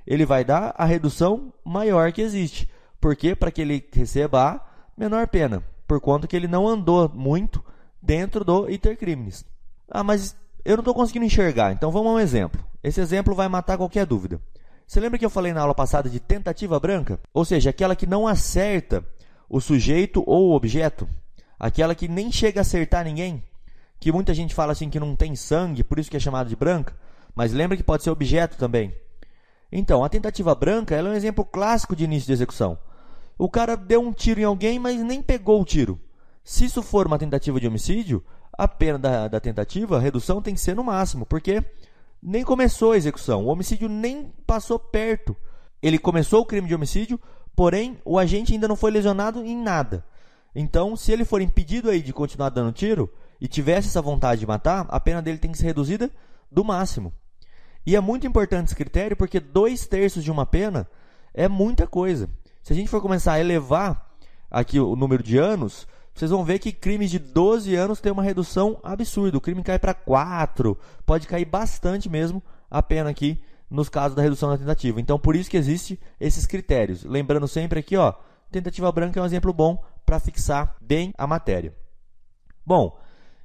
ele 0.05 0.25
vai 0.25 0.43
dar 0.43 0.73
a 0.77 0.85
redução 0.85 1.53
maior 1.63 2.11
que 2.11 2.21
existe. 2.21 2.69
Porque 2.99 3.35
para 3.35 3.51
que 3.51 3.61
ele 3.61 3.87
receba 3.91 4.41
a 4.41 4.61
menor 4.95 5.27
pena, 5.27 5.63
por 5.87 5.99
conta 5.99 6.27
que 6.27 6.35
ele 6.35 6.47
não 6.47 6.67
andou 6.67 7.09
muito 7.09 7.63
dentro 8.01 8.43
do 8.43 8.69
iter 8.69 8.97
criminis. 8.97 9.45
Ah, 9.89 10.03
mas 10.03 10.35
eu 10.63 10.77
não 10.77 10.81
estou 10.81 10.93
conseguindo 10.93 11.25
enxergar, 11.25 11.71
então 11.71 11.91
vamos 11.91 12.11
a 12.11 12.15
um 12.15 12.19
exemplo. 12.19 12.63
Esse 12.83 13.01
exemplo 13.01 13.35
vai 13.35 13.47
matar 13.47 13.77
qualquer 13.77 14.05
dúvida. 14.05 14.39
Você 14.91 14.99
lembra 14.99 15.17
que 15.17 15.25
eu 15.25 15.29
falei 15.29 15.53
na 15.53 15.61
aula 15.61 15.73
passada 15.73 16.09
de 16.09 16.19
tentativa 16.19 16.77
branca? 16.77 17.17
Ou 17.33 17.45
seja, 17.45 17.69
aquela 17.69 17.95
que 17.95 18.05
não 18.05 18.27
acerta 18.27 19.01
o 19.47 19.61
sujeito 19.61 20.21
ou 20.27 20.49
o 20.49 20.53
objeto? 20.53 21.07
Aquela 21.57 21.95
que 21.95 22.09
nem 22.09 22.29
chega 22.29 22.59
a 22.59 22.63
acertar 22.63 23.05
ninguém? 23.05 23.41
que 24.01 24.11
muita 24.11 24.33
gente 24.33 24.53
fala 24.53 24.73
assim 24.73 24.89
que 24.89 24.99
não 24.99 25.15
tem 25.15 25.33
sangue, 25.33 25.81
por 25.81 25.97
isso 25.97 26.11
que 26.11 26.17
é 26.17 26.19
chamado 26.19 26.49
de 26.49 26.57
branca, 26.57 26.93
mas 27.33 27.53
lembra 27.53 27.77
que 27.77 27.83
pode 27.83 28.03
ser 28.03 28.09
objeto 28.09 28.57
também. 28.57 28.93
Então, 29.71 30.03
a 30.03 30.09
tentativa 30.09 30.53
branca 30.53 30.93
é 30.93 31.01
um 31.01 31.13
exemplo 31.13 31.45
clássico 31.45 31.95
de 31.95 32.03
início 32.03 32.27
de 32.27 32.33
execução. 32.33 32.77
O 33.37 33.47
cara 33.47 33.77
deu 33.77 34.01
um 34.01 34.11
tiro 34.11 34.41
em 34.41 34.43
alguém, 34.43 34.77
mas 34.77 35.01
nem 35.01 35.21
pegou 35.21 35.61
o 35.61 35.63
tiro. 35.63 35.97
Se 36.43 36.65
isso 36.65 36.83
for 36.83 37.07
uma 37.07 37.17
tentativa 37.17 37.61
de 37.61 37.67
homicídio, 37.67 38.21
a 38.51 38.67
pena 38.67 38.99
da, 38.99 39.29
da 39.29 39.39
tentativa, 39.39 39.95
a 39.95 40.01
redução 40.01 40.41
tem 40.41 40.53
que 40.53 40.59
ser 40.59 40.75
no 40.75 40.83
máximo, 40.83 41.25
porque 41.25 41.63
nem 42.21 42.43
começou 42.43 42.91
a 42.91 42.97
execução, 42.97 43.45
o 43.45 43.47
homicídio 43.47 43.89
nem 43.89 44.31
passou 44.45 44.77
perto. 44.77 45.35
Ele 45.81 45.97
começou 45.97 46.41
o 46.41 46.45
crime 46.45 46.67
de 46.67 46.75
homicídio, 46.75 47.19
porém 47.55 47.97
o 48.05 48.19
agente 48.19 48.53
ainda 48.53 48.67
não 48.67 48.75
foi 48.75 48.91
lesionado 48.91 49.43
em 49.43 49.57
nada. 49.57 50.05
Então, 50.53 50.95
se 50.95 51.11
ele 51.11 51.25
for 51.25 51.41
impedido 51.41 51.89
aí 51.89 52.01
de 52.01 52.13
continuar 52.13 52.49
dando 52.49 52.71
tiro, 52.71 53.09
e 53.41 53.47
tivesse 53.47 53.87
essa 53.87 54.01
vontade 54.01 54.39
de 54.39 54.45
matar, 54.45 54.85
a 54.87 54.99
pena 54.99 55.19
dele 55.19 55.39
tem 55.39 55.51
que 55.51 55.57
ser 55.57 55.65
reduzida 55.65 56.11
do 56.51 56.63
máximo. 56.63 57.11
E 57.83 57.95
é 57.95 57.99
muito 57.99 58.27
importante 58.27 58.67
esse 58.67 58.75
critério 58.75 59.17
porque 59.17 59.39
dois 59.39 59.87
terços 59.87 60.23
de 60.23 60.29
uma 60.29 60.45
pena 60.45 60.87
é 61.33 61.47
muita 61.47 61.87
coisa. 61.87 62.29
Se 62.61 62.71
a 62.71 62.75
gente 62.75 62.89
for 62.89 63.01
começar 63.01 63.33
a 63.33 63.39
elevar 63.39 64.11
aqui 64.51 64.79
o 64.79 64.95
número 64.95 65.23
de 65.23 65.39
anos, 65.39 65.87
vocês 66.13 66.31
vão 66.31 66.43
ver 66.43 66.59
que 66.59 66.71
crimes 66.71 67.09
de 67.09 67.19
12 67.19 67.73
anos 67.75 67.99
têm 67.99 68.11
uma 68.11 68.23
redução 68.23 68.79
absurda. 68.83 69.37
O 69.37 69.41
crime 69.41 69.63
cai 69.63 69.79
para 69.79 69.93
4, 69.93 70.77
pode 71.05 71.27
cair 71.27 71.45
bastante 71.45 72.09
mesmo 72.09 72.43
a 72.69 72.81
pena 72.83 73.09
aqui 73.09 73.41
nos 73.69 73.89
casos 73.89 74.15
da 74.15 74.21
redução 74.21 74.49
da 74.49 74.57
tentativa. 74.57 74.99
Então, 74.99 75.17
por 75.17 75.35
isso 75.35 75.49
que 75.49 75.57
existe 75.57 75.99
esses 76.19 76.45
critérios. 76.45 77.03
Lembrando 77.03 77.47
sempre 77.47 77.79
aqui, 77.79 77.95
ó, 77.95 78.13
tentativa 78.51 78.91
branca 78.91 79.19
é 79.19 79.23
um 79.23 79.25
exemplo 79.25 79.53
bom 79.53 79.81
para 80.05 80.19
fixar 80.19 80.75
bem 80.81 81.13
a 81.17 81.25
matéria. 81.25 81.73
Bom, 82.65 82.97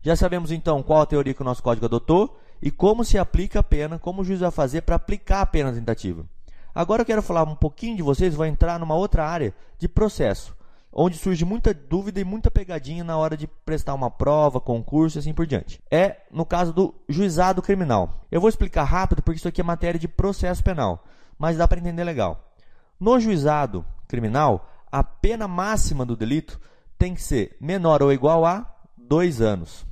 já 0.02 0.16
sabemos 0.16 0.50
então 0.50 0.82
qual 0.82 1.02
a 1.02 1.06
teoria 1.06 1.32
que 1.32 1.42
o 1.42 1.44
nosso 1.44 1.62
código 1.62 1.87
adotou 1.87 2.38
e 2.61 2.70
como 2.70 3.04
se 3.04 3.18
aplica 3.18 3.61
a 3.61 3.62
pena, 3.62 3.99
como 3.99 4.23
o 4.23 4.25
juiz 4.25 4.40
vai 4.40 4.50
fazer 4.50 4.82
para 4.82 4.96
aplicar 4.96 5.42
a 5.42 5.46
pena 5.46 5.73
tentativa. 5.73 6.26
Agora 6.75 7.02
eu 7.02 7.06
quero 7.06 7.23
falar 7.23 7.44
um 7.44 7.56
pouquinho 7.56 7.96
de 7.96 8.02
vocês, 8.02 8.35
vou 8.35 8.44
entrar 8.44 8.78
numa 8.78 8.94
outra 8.94 9.26
área 9.26 9.54
de 9.78 9.88
processo. 9.88 10.54
Onde 10.98 11.18
surge 11.18 11.44
muita 11.44 11.74
dúvida 11.74 12.18
e 12.18 12.24
muita 12.24 12.50
pegadinha 12.50 13.04
na 13.04 13.18
hora 13.18 13.36
de 13.36 13.46
prestar 13.46 13.92
uma 13.92 14.10
prova, 14.10 14.58
concurso 14.58 15.18
e 15.18 15.20
assim 15.20 15.34
por 15.34 15.46
diante. 15.46 15.78
É 15.90 16.22
no 16.32 16.46
caso 16.46 16.72
do 16.72 16.94
juizado 17.06 17.60
criminal. 17.60 18.24
Eu 18.32 18.40
vou 18.40 18.48
explicar 18.48 18.84
rápido 18.84 19.22
porque 19.22 19.36
isso 19.36 19.46
aqui 19.46 19.60
é 19.60 19.64
matéria 19.64 20.00
de 20.00 20.08
processo 20.08 20.64
penal, 20.64 21.04
mas 21.38 21.58
dá 21.58 21.68
para 21.68 21.78
entender 21.78 22.02
legal. 22.02 22.50
No 22.98 23.20
juizado 23.20 23.84
criminal, 24.08 24.70
a 24.90 25.04
pena 25.04 25.46
máxima 25.46 26.06
do 26.06 26.16
delito 26.16 26.58
tem 26.98 27.14
que 27.14 27.22
ser 27.22 27.58
menor 27.60 28.02
ou 28.02 28.10
igual 28.10 28.46
a 28.46 28.66
dois 28.96 29.42
anos. 29.42 29.84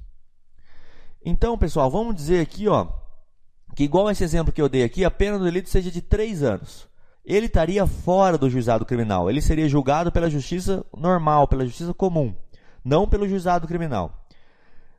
Então, 1.23 1.58
pessoal, 1.58 1.90
vamos 1.90 2.14
dizer 2.14 2.40
aqui, 2.40 2.66
ó, 2.66 2.88
que 3.76 3.84
igual 3.84 4.11
esse 4.11 4.25
exemplo 4.25 4.54
que 4.54 4.62
eu 4.62 4.70
dei 4.70 4.82
aqui, 4.82 5.04
a 5.04 5.11
pena 5.11 5.38
do 5.38 5.44
delito 5.44 5.68
seja 5.68 5.90
de 5.90 6.00
três 6.00 6.42
anos 6.42 6.88
ele 7.25 7.47
estaria 7.47 7.87
fora 7.87 8.37
do 8.37 8.50
juizado 8.50 8.85
criminal. 8.85 9.31
Ele 9.31 9.40
seria 9.40 9.69
julgado 9.69 10.12
pela 10.12 10.28
justiça 10.28 10.85
normal, 10.97 11.49
pela 11.49 11.64
justiça 11.64 11.95
comum, 11.95 12.35
não 12.85 13.09
pelo 13.09 13.28
juizado 13.28 13.66
criminal. 13.66 14.26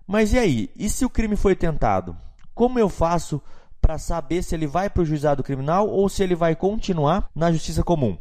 Mas 0.08 0.34
e 0.34 0.40
aí? 0.40 0.70
E 0.76 0.90
se 0.90 1.06
o 1.06 1.10
crime 1.10 1.36
foi 1.36 1.56
tentado? 1.56 2.16
Como 2.54 2.80
eu 2.80 2.90
faço 2.90 3.42
para 3.82 3.98
saber 3.98 4.44
se 4.44 4.56
ele 4.56 4.66
vai 4.66 4.90
para 4.90 5.04
o 5.04 5.06
juizado 5.06 5.44
criminal 5.44 5.88
ou 5.88 6.08
se 6.10 6.24
ele 6.24 6.36
vai 6.36 6.56
continuar 6.56 7.30
na 7.36 7.52
justiça 7.52 7.84
comum? 7.84 8.18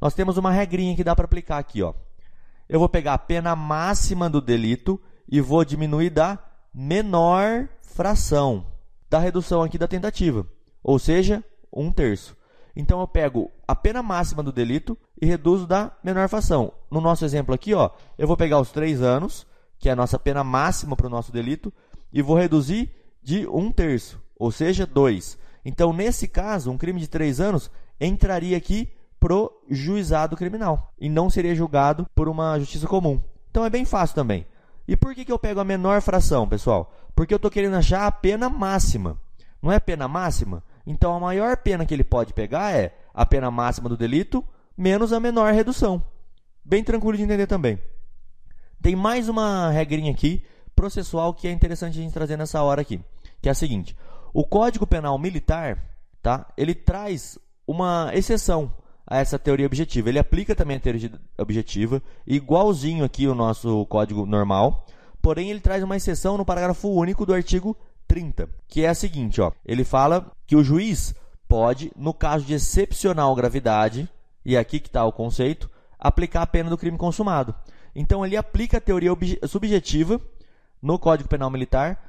Nós 0.00 0.14
temos 0.14 0.36
uma 0.36 0.50
regrinha 0.50 0.96
que 0.96 1.04
dá 1.04 1.14
para 1.14 1.24
aplicar 1.24 1.58
aqui. 1.58 1.82
Ó. 1.82 1.94
Eu 2.68 2.78
vou 2.78 2.88
pegar 2.88 3.14
a 3.14 3.18
pena 3.18 3.56
máxima 3.56 4.28
do 4.28 4.40
delito 4.40 5.00
e 5.28 5.40
vou 5.40 5.64
diminuir 5.64 6.10
da 6.10 6.38
menor 6.74 7.68
fração 7.80 8.66
da 9.14 9.20
redução 9.20 9.62
aqui 9.62 9.78
da 9.78 9.86
tentativa, 9.86 10.44
ou 10.82 10.98
seja, 10.98 11.44
um 11.72 11.92
terço. 11.92 12.36
Então 12.76 13.00
eu 13.00 13.08
pego 13.08 13.50
a 13.66 13.74
pena 13.74 14.02
máxima 14.02 14.42
do 14.42 14.52
delito 14.52 14.98
e 15.20 15.26
reduzo 15.26 15.66
da 15.66 15.92
menor 16.02 16.28
fração. 16.28 16.72
No 16.90 17.00
nosso 17.00 17.24
exemplo 17.24 17.54
aqui, 17.54 17.74
ó, 17.74 17.90
eu 18.18 18.26
vou 18.26 18.36
pegar 18.36 18.60
os 18.60 18.70
três 18.70 19.00
anos, 19.00 19.46
que 19.78 19.88
é 19.88 19.92
a 19.92 19.96
nossa 19.96 20.18
pena 20.18 20.42
máxima 20.42 20.96
para 20.96 21.06
o 21.06 21.10
nosso 21.10 21.32
delito, 21.32 21.72
e 22.12 22.20
vou 22.20 22.36
reduzir 22.36 22.90
de 23.22 23.46
um 23.46 23.70
terço, 23.70 24.20
ou 24.38 24.50
seja, 24.50 24.86
dois. 24.86 25.38
Então, 25.64 25.92
nesse 25.92 26.28
caso, 26.28 26.70
um 26.70 26.76
crime 26.76 27.00
de 27.00 27.08
três 27.08 27.40
anos 27.40 27.70
entraria 28.00 28.56
aqui 28.56 28.88
pro 29.24 29.50
juizado 29.70 30.36
criminal 30.36 30.92
e 30.98 31.08
não 31.08 31.30
seria 31.30 31.54
julgado 31.54 32.06
por 32.14 32.28
uma 32.28 32.58
justiça 32.58 32.86
comum. 32.86 33.22
Então 33.50 33.64
é 33.64 33.70
bem 33.70 33.86
fácil 33.86 34.14
também. 34.14 34.46
E 34.86 34.96
por 34.96 35.14
que, 35.14 35.24
que 35.24 35.32
eu 35.32 35.38
pego 35.38 35.60
a 35.60 35.64
menor 35.64 36.02
fração, 36.02 36.46
pessoal? 36.46 36.92
Porque 37.14 37.32
eu 37.32 37.36
estou 37.36 37.50
querendo 37.50 37.76
achar 37.76 38.06
a 38.06 38.12
pena 38.12 38.50
máxima. 38.50 39.18
Não 39.62 39.72
é 39.72 39.80
pena 39.80 40.06
máxima? 40.06 40.62
Então 40.86 41.14
a 41.14 41.20
maior 41.20 41.56
pena 41.56 41.86
que 41.86 41.94
ele 41.94 42.04
pode 42.04 42.32
pegar 42.32 42.72
é 42.72 42.94
a 43.12 43.24
pena 43.24 43.50
máxima 43.50 43.88
do 43.88 43.96
delito 43.96 44.44
menos 44.76 45.12
a 45.12 45.20
menor 45.20 45.52
redução. 45.52 46.02
Bem 46.64 46.82
tranquilo 46.82 47.16
de 47.16 47.22
entender 47.22 47.46
também. 47.46 47.78
Tem 48.82 48.94
mais 48.94 49.28
uma 49.28 49.70
regrinha 49.70 50.12
aqui, 50.12 50.44
processual, 50.74 51.32
que 51.32 51.48
é 51.48 51.52
interessante 51.52 51.98
a 51.98 52.02
gente 52.02 52.12
trazer 52.12 52.36
nessa 52.36 52.62
hora 52.62 52.82
aqui, 52.82 53.00
que 53.40 53.48
é 53.48 53.52
a 53.52 53.54
seguinte: 53.54 53.96
o 54.32 54.44
Código 54.44 54.86
Penal 54.86 55.18
Militar, 55.18 55.78
tá? 56.22 56.46
Ele 56.56 56.74
traz 56.74 57.38
uma 57.66 58.10
exceção 58.12 58.72
a 59.06 59.18
essa 59.18 59.38
teoria 59.38 59.66
objetiva. 59.66 60.08
Ele 60.08 60.18
aplica 60.18 60.54
também 60.54 60.76
a 60.76 60.80
teoria 60.80 61.12
objetiva, 61.38 62.02
igualzinho 62.26 63.04
aqui 63.04 63.26
o 63.26 63.34
nosso 63.34 63.86
código 63.86 64.26
normal, 64.26 64.86
porém 65.22 65.50
ele 65.50 65.60
traz 65.60 65.82
uma 65.82 65.96
exceção 65.96 66.36
no 66.36 66.44
parágrafo 66.44 66.88
único 66.88 67.24
do 67.24 67.34
artigo 67.34 67.76
30, 68.14 68.48
que 68.68 68.84
é 68.84 68.88
a 68.88 68.94
seguinte, 68.94 69.40
ó. 69.40 69.50
Ele 69.66 69.82
fala 69.82 70.30
que 70.46 70.54
o 70.54 70.62
juiz 70.62 71.12
pode, 71.48 71.90
no 71.96 72.14
caso 72.14 72.44
de 72.44 72.54
excepcional 72.54 73.34
gravidade, 73.34 74.08
e 74.44 74.54
é 74.54 74.58
aqui 74.60 74.78
que 74.78 74.86
está 74.86 75.04
o 75.04 75.10
conceito, 75.10 75.68
aplicar 75.98 76.42
a 76.42 76.46
pena 76.46 76.70
do 76.70 76.78
crime 76.78 76.96
consumado. 76.96 77.52
Então 77.92 78.24
ele 78.24 78.36
aplica 78.36 78.76
a 78.76 78.80
teoria 78.80 79.10
subjetiva 79.48 80.20
no 80.80 80.96
Código 80.96 81.28
Penal 81.28 81.50
Militar 81.50 82.00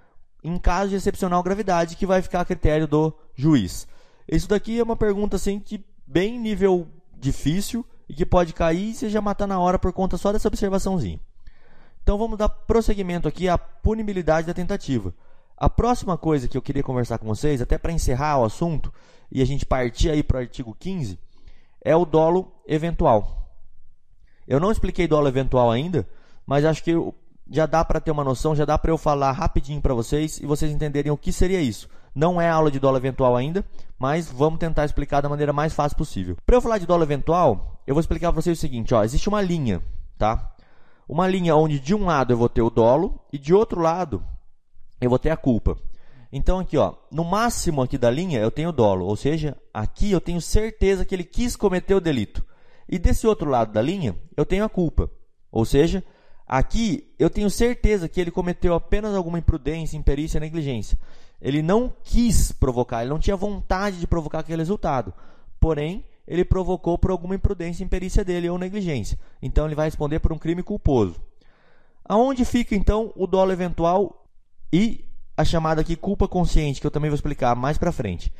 em 0.43 0.59
caso 0.59 0.91
de 0.91 0.95
excepcional 0.95 1.41
gravidade, 1.41 1.95
que 1.95 2.05
vai 2.05 2.21
ficar 2.21 2.41
a 2.41 2.45
critério 2.45 2.85
do 2.87 3.11
juiz. 3.33 3.87
Isso 4.27 4.47
daqui 4.47 4.79
é 4.79 4.83
uma 4.83 4.95
pergunta 4.95 5.37
assim 5.37 5.59
que 5.59 5.83
bem 6.05 6.39
nível 6.39 6.87
difícil 7.17 7.83
e 8.07 8.13
que 8.13 8.27
pode 8.27 8.53
cair 8.53 8.91
e 8.91 8.93
você 8.93 9.09
já 9.09 9.19
matar 9.19 9.47
na 9.47 9.59
hora 9.59 9.79
por 9.79 9.91
conta 9.91 10.17
só 10.17 10.31
dessa 10.31 10.47
observaçãozinha. 10.47 11.19
Então 12.03 12.15
vamos 12.19 12.37
dar 12.37 12.47
prosseguimento 12.47 13.27
aqui 13.27 13.49
à 13.49 13.57
punibilidade 13.57 14.45
da 14.45 14.53
tentativa. 14.53 15.11
A 15.57 15.69
próxima 15.69 16.17
coisa 16.17 16.47
que 16.47 16.57
eu 16.57 16.61
queria 16.61 16.83
conversar 16.83 17.17
com 17.17 17.27
vocês, 17.27 17.61
até 17.61 17.77
para 17.77 17.93
encerrar 17.93 18.39
o 18.39 18.43
assunto 18.43 18.93
e 19.31 19.41
a 19.41 19.45
gente 19.45 19.65
partir 19.65 20.09
aí 20.09 20.21
para 20.21 20.37
o 20.37 20.41
artigo 20.41 20.75
15, 20.77 21.17
é 21.81 21.95
o 21.95 22.05
dolo 22.05 22.51
eventual. 22.67 23.49
Eu 24.47 24.59
não 24.59 24.71
expliquei 24.71 25.07
dolo 25.07 25.27
eventual 25.27 25.71
ainda, 25.71 26.07
mas 26.45 26.65
acho 26.65 26.83
que 26.83 26.93
já 27.49 27.65
dá 27.65 27.85
para 27.85 28.01
ter 28.01 28.11
uma 28.11 28.23
noção, 28.23 28.55
já 28.55 28.65
dá 28.65 28.77
para 28.77 28.91
eu 28.91 28.97
falar 28.97 29.31
rapidinho 29.31 29.81
para 29.81 29.93
vocês 29.93 30.39
e 30.39 30.45
vocês 30.45 30.71
entenderem 30.71 31.11
o 31.11 31.17
que 31.17 31.31
seria 31.31 31.61
isso. 31.61 31.87
Não 32.13 32.39
é 32.39 32.49
aula 32.49 32.69
de 32.69 32.79
dolo 32.79 32.97
eventual 32.97 33.35
ainda, 33.35 33.63
mas 33.97 34.29
vamos 34.29 34.59
tentar 34.59 34.85
explicar 34.85 35.21
da 35.21 35.29
maneira 35.29 35.53
mais 35.53 35.73
fácil 35.73 35.97
possível. 35.97 36.37
Para 36.45 36.57
eu 36.57 36.61
falar 36.61 36.79
de 36.79 36.85
dolo 36.85 37.03
eventual, 37.03 37.81
eu 37.87 37.95
vou 37.95 38.01
explicar 38.01 38.31
para 38.31 38.41
vocês 38.41 38.57
o 38.57 38.61
seguinte: 38.61 38.93
ó, 38.93 39.03
existe 39.03 39.29
uma 39.29 39.41
linha, 39.41 39.81
tá? 40.17 40.53
Uma 41.07 41.27
linha 41.27 41.55
onde 41.55 41.79
de 41.79 41.93
um 41.93 42.05
lado 42.05 42.33
eu 42.33 42.37
vou 42.37 42.49
ter 42.49 42.61
o 42.61 42.69
dolo 42.69 43.19
e 43.31 43.37
de 43.37 43.53
outro 43.53 43.79
lado 43.79 44.23
eu 44.99 45.09
vou 45.09 45.19
ter 45.19 45.29
a 45.29 45.37
culpa. 45.37 45.77
Então 46.31 46.59
aqui, 46.59 46.77
ó, 46.77 46.93
no 47.11 47.23
máximo 47.23 47.81
aqui 47.81 47.97
da 47.97 48.09
linha 48.09 48.39
eu 48.39 48.51
tenho 48.51 48.71
dolo, 48.71 49.05
ou 49.05 49.15
seja, 49.15 49.57
aqui 49.73 50.11
eu 50.11 50.19
tenho 50.19 50.41
certeza 50.41 51.05
que 51.05 51.15
ele 51.15 51.23
quis 51.23 51.55
cometer 51.55 51.95
o 51.95 52.01
delito. 52.01 52.43
E 52.89 52.99
desse 52.99 53.25
outro 53.25 53.49
lado 53.49 53.71
da 53.71 53.81
linha 53.81 54.15
eu 54.35 54.45
tenho 54.45 54.63
a 54.63 54.69
culpa, 54.69 55.09
ou 55.51 55.65
seja, 55.65 56.03
aqui 56.47 57.13
eu 57.17 57.29
tenho 57.29 57.49
certeza 57.49 58.09
que 58.09 58.19
ele 58.19 58.31
cometeu 58.31 58.73
apenas 58.73 59.15
alguma 59.15 59.39
imprudência, 59.39 59.97
imperícia, 59.97 60.39
negligência. 60.39 60.97
Ele 61.41 61.61
não 61.61 61.93
quis 62.03 62.51
provocar, 62.51 63.01
ele 63.01 63.11
não 63.11 63.19
tinha 63.19 63.35
vontade 63.35 63.99
de 63.99 64.07
provocar 64.07 64.39
aquele 64.39 64.61
resultado. 64.61 65.13
Porém, 65.59 66.03
ele 66.27 66.43
provocou 66.43 66.97
por 66.97 67.11
alguma 67.11 67.35
imprudência, 67.35 67.83
imperícia 67.83 68.25
dele 68.25 68.49
ou 68.49 68.57
negligência. 68.57 69.17
Então 69.41 69.65
ele 69.65 69.75
vai 69.75 69.85
responder 69.85 70.19
por 70.19 70.33
um 70.33 70.37
crime 70.37 70.63
culposo. 70.63 71.21
Aonde 72.03 72.45
fica 72.45 72.75
então 72.75 73.11
o 73.15 73.25
dolo 73.27 73.51
eventual 73.51 74.24
e 74.71 75.05
a 75.37 75.43
chamada 75.43 75.81
aqui 75.81 75.95
culpa 75.95 76.27
consciente, 76.27 76.79
que 76.79 76.87
eu 76.87 76.91
também 76.91 77.09
vou 77.09 77.15
explicar 77.15 77.55
mais 77.55 77.77
para 77.77 77.91
frente. 77.91 78.31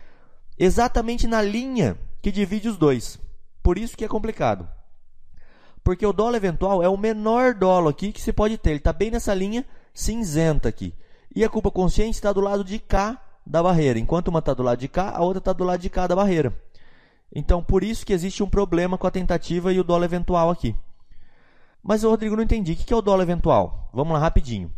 Exatamente 0.58 1.28
na 1.28 1.42
linha 1.42 1.98
que 2.22 2.32
divide 2.32 2.70
os 2.70 2.78
dois. 2.78 3.20
Por 3.62 3.78
isso 3.78 3.98
que 3.98 4.06
é 4.06 4.08
complicado. 4.08 4.68
Porque 5.84 6.06
o 6.06 6.14
dolo 6.14 6.36
eventual 6.36 6.82
é 6.82 6.90
o 6.90 6.98
menor 6.98 7.54
dolo 7.54 7.90
aqui 7.90 8.12
que 8.12 8.22
se 8.22 8.34
pode 8.34 8.58
ter. 8.58 8.72
Ele 8.72 8.78
está 8.78 8.94
bem 8.94 9.12
nessa 9.12 9.34
linha 9.34 9.66
cinzenta 9.94 10.70
aqui. 10.70 10.94
E 11.36 11.44
a 11.44 11.50
culpa 11.50 11.70
consciente 11.70 12.16
está 12.16 12.32
do 12.32 12.42
lado 12.42 12.64
de 12.64 12.80
cá 12.80 13.22
da 13.46 13.62
barreira. 13.62 14.00
Enquanto 14.00 14.30
uma 14.30 14.40
está 14.40 14.54
do 14.54 14.64
lado 14.64 14.80
de 14.80 14.88
cá, 14.88 15.12
a 15.12 15.22
outra 15.22 15.40
está 15.40 15.54
do 15.54 15.64
lado 15.64 15.80
de 15.80 15.90
cá 15.90 16.08
da 16.08 16.16
barreira. 16.16 16.58
Então, 17.34 17.62
por 17.62 17.84
isso 17.84 18.06
que 18.06 18.14
existe 18.14 18.42
um 18.42 18.50
problema 18.50 18.98
com 18.98 19.06
a 19.06 19.12
tentativa 19.12 19.74
e 19.74 19.80
o 19.80 19.84
dolo 19.84 20.06
eventual 20.06 20.50
aqui. 20.50 20.76
Mas, 21.84 22.04
Rodrigo, 22.04 22.36
não 22.36 22.44
entendi. 22.44 22.72
O 22.72 22.76
que 22.76 22.94
é 22.94 22.96
o 22.96 23.02
dolo 23.02 23.22
eventual? 23.22 23.90
Vamos 23.94 24.14
lá, 24.14 24.20
rapidinho. 24.20 24.74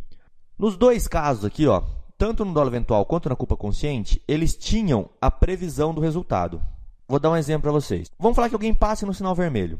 Nos 0.58 0.76
dois 0.76 1.06
casos 1.06 1.44
aqui, 1.44 1.68
ó, 1.68 1.84
tanto 2.16 2.44
no 2.44 2.52
dolo 2.52 2.68
eventual 2.68 3.06
quanto 3.06 3.28
na 3.28 3.36
culpa 3.36 3.56
consciente, 3.56 4.20
eles 4.26 4.56
tinham 4.56 5.08
a 5.20 5.30
previsão 5.30 5.94
do 5.94 6.00
resultado. 6.00 6.60
Vou 7.06 7.20
dar 7.20 7.30
um 7.30 7.36
exemplo 7.36 7.62
para 7.62 7.72
vocês. 7.72 8.10
Vamos 8.18 8.34
falar 8.34 8.48
que 8.48 8.56
alguém 8.56 8.74
passe 8.74 9.06
no 9.06 9.14
sinal 9.14 9.36
vermelho. 9.36 9.78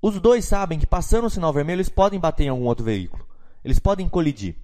Os 0.00 0.18
dois 0.18 0.46
sabem 0.46 0.78
que 0.78 0.86
passando 0.86 1.24
no 1.24 1.30
sinal 1.30 1.52
vermelho 1.52 1.76
eles 1.76 1.90
podem 1.90 2.18
bater 2.18 2.44
em 2.44 2.48
algum 2.48 2.64
outro 2.64 2.84
veículo. 2.84 3.26
Eles 3.62 3.78
podem 3.78 4.08
colidir. 4.08 4.56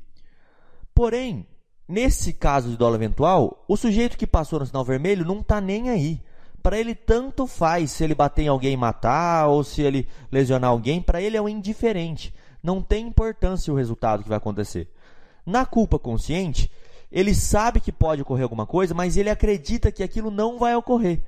Porém, 0.94 1.46
nesse 1.86 2.32
caso 2.32 2.70
de 2.70 2.76
dolo 2.78 2.94
eventual, 2.94 3.62
o 3.68 3.76
sujeito 3.76 4.16
que 4.16 4.26
passou 4.26 4.58
no 4.58 4.66
sinal 4.66 4.84
vermelho 4.86 5.24
não 5.24 5.40
está 5.40 5.60
nem 5.60 5.90
aí. 5.90 6.22
Para 6.62 6.78
ele 6.78 6.94
tanto 6.94 7.46
faz 7.46 7.90
se 7.90 8.04
ele 8.04 8.14
bater 8.14 8.42
em 8.42 8.48
alguém 8.48 8.72
e 8.72 8.76
matar 8.76 9.48
ou 9.48 9.62
se 9.62 9.82
ele 9.82 10.08
lesionar 10.32 10.70
alguém, 10.70 11.02
para 11.02 11.20
ele 11.20 11.36
é 11.36 11.42
um 11.42 11.48
indiferente. 11.48 12.34
Não 12.62 12.82
tem 12.82 13.06
importância 13.06 13.72
o 13.72 13.76
resultado 13.76 14.22
que 14.22 14.28
vai 14.28 14.38
acontecer. 14.38 14.90
Na 15.44 15.64
culpa 15.64 15.99
consciente, 15.99 16.70
ele 17.11 17.35
sabe 17.35 17.80
que 17.80 17.90
pode 17.90 18.23
ocorrer 18.23 18.44
alguma 18.44 18.66
coisa, 18.66 18.94
mas 18.94 19.16
ele 19.16 19.30
acredita 19.30 19.90
que 19.90 20.02
aquilo 20.02 20.30
não 20.30 20.59
vai 20.59 20.75
ocorrer 20.76 21.20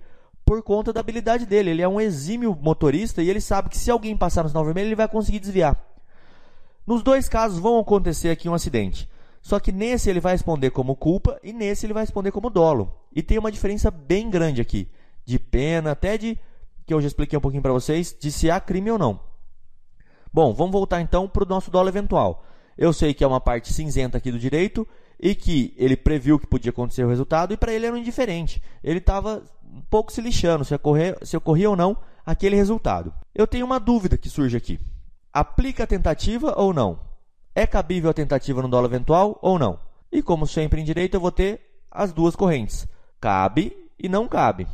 por 0.45 0.63
conta 0.63 0.93
da 0.93 1.01
habilidade 1.01 1.47
dele. 1.47 1.71
Ele 1.71 1.83
é 1.83 1.89
um 1.89 2.01
exímio 2.01 2.57
motorista 2.61 3.23
e 3.23 3.29
ele 3.29 3.41
sabe 3.41 3.69
que 3.69 3.79
se 3.79 3.91
alguém 3.91 4.17
passar 4.17 4.43
no 4.43 4.49
sinal 4.49 4.65
vermelho, 4.65 4.89
ele 4.89 4.95
vai 4.95 5.09
conseguir 5.09 5.41
desviar. 5.41 5.77
Nos 6.87 7.03
dois 7.03 7.29
casos 7.29 7.59
vão 7.59 7.79
acontecer 7.79 8.31
aqui 8.31 8.49
um 8.49 8.55
acidente. 8.55 9.09
Só 9.41 9.59
que 9.59 9.73
nesse 9.73 10.09
ele 10.09 10.21
vai 10.21 10.33
responder 10.33 10.71
como 10.71 10.95
culpa 10.95 11.39
e 11.43 11.53
nesse 11.53 11.87
ele 11.87 11.93
vai 11.93 12.05
responder 12.05 12.31
como 12.31 12.49
dolo. 12.49 12.95
E 13.13 13.23
tem 13.23 13.39
uma 13.39 13.51
diferença 13.51 13.91
bem 13.91 14.31
grande 14.31 14.61
aqui, 14.61 14.89
de 15.25 15.39
pena, 15.39 15.91
até 15.91 16.17
de 16.17 16.39
que 16.87 16.95
eu 16.95 17.01
já 17.01 17.09
expliquei 17.09 17.37
um 17.37 17.43
pouquinho 17.43 17.63
para 17.63 17.73
vocês, 17.73 18.17
de 18.19 18.31
se 18.31 18.51
há 18.51 18.61
crime 18.61 18.91
ou 18.91 18.99
não. 18.99 19.21
Bom, 20.33 20.53
vamos 20.53 20.73
voltar 20.73 21.01
então 21.01 21.29
para 21.29 21.45
o 21.45 21.49
nosso 21.49 21.71
dolo 21.71 21.89
eventual. 21.89 22.45
Eu 22.77 22.93
sei 22.93 23.13
que 23.15 23.23
é 23.23 23.27
uma 23.27 23.41
parte 23.41 23.73
cinzenta 23.73 24.19
aqui 24.19 24.31
do 24.31 24.39
direito 24.39 24.87
e 25.19 25.35
que 25.35 25.75
ele 25.77 25.97
previu 25.97 26.39
que 26.39 26.47
podia 26.47 26.71
acontecer 26.71 27.05
o 27.05 27.09
resultado 27.09 27.53
e 27.53 27.57
para 27.57 27.73
ele 27.73 27.87
era 27.87 27.99
indiferente. 27.99 28.61
Ele 28.83 28.99
estava 28.99 29.43
um 29.65 29.81
pouco 29.83 30.13
se 30.13 30.21
lixando 30.21 30.65
se, 30.65 30.75
ocorrer, 30.75 31.17
se 31.23 31.37
ocorria 31.37 31.71
ou 31.71 31.77
não 31.77 31.97
aquele 32.25 32.57
resultado. 32.57 33.13
Eu 33.35 33.47
tenho 33.47 33.65
uma 33.65 33.79
dúvida 33.79 34.19
que 34.19 34.29
surge 34.29 34.57
aqui. 34.57 34.81
aplica 35.33 35.85
a 35.85 35.87
tentativa 35.87 36.55
ou 36.57 36.75
não? 36.75 37.01
É 37.55 37.67
cabível 37.67 38.11
a 38.11 38.15
tentativa 38.15 38.63
no 38.63 38.69
dolo 38.69 38.87
eventual 38.87 39.39
ou 39.43 39.59
não? 39.59 39.79
E 40.11 40.23
como 40.23 40.47
sempre 40.47 40.81
em 40.81 40.85
direito, 40.85 41.15
eu 41.15 41.21
vou 41.21 41.33
ter 41.33 41.61
as 41.91 42.13
duas 42.13 42.37
correntes: 42.37 42.87
cabe 43.21 43.77
e 43.99 44.09
não 44.09 44.27
cabe. 44.29 44.67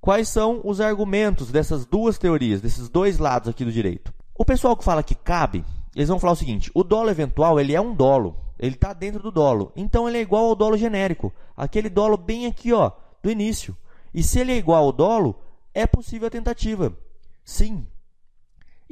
Quais 0.00 0.28
são 0.28 0.60
os 0.64 0.80
argumentos 0.80 1.50
dessas 1.50 1.84
duas 1.84 2.16
teorias, 2.18 2.60
desses 2.60 2.88
dois 2.88 3.18
lados 3.18 3.48
aqui 3.48 3.64
do 3.64 3.72
direito? 3.72 4.12
O 4.34 4.44
pessoal 4.44 4.76
que 4.76 4.84
fala 4.84 5.02
que 5.02 5.14
cabe, 5.14 5.64
eles 5.96 6.10
vão 6.10 6.20
falar 6.20 6.34
o 6.34 6.36
seguinte: 6.36 6.70
o 6.74 6.84
dolo 6.84 7.08
eventual 7.08 7.58
ele 7.58 7.74
é 7.74 7.80
um 7.80 7.94
dolo, 7.94 8.36
ele 8.58 8.74
está 8.74 8.92
dentro 8.92 9.22
do 9.22 9.30
dolo, 9.32 9.72
então 9.74 10.06
ele 10.06 10.18
é 10.18 10.20
igual 10.20 10.44
ao 10.44 10.54
dolo 10.54 10.76
genérico, 10.76 11.32
aquele 11.56 11.88
dolo 11.88 12.18
bem 12.18 12.44
aqui, 12.44 12.70
ó, 12.72 12.92
do 13.22 13.30
início. 13.30 13.74
E 14.12 14.22
se 14.22 14.38
ele 14.38 14.52
é 14.52 14.56
igual 14.56 14.84
ao 14.84 14.92
dolo, 14.92 15.40
é 15.72 15.86
possível 15.86 16.28
a 16.28 16.30
tentativa. 16.30 16.96
Sim. 17.42 17.86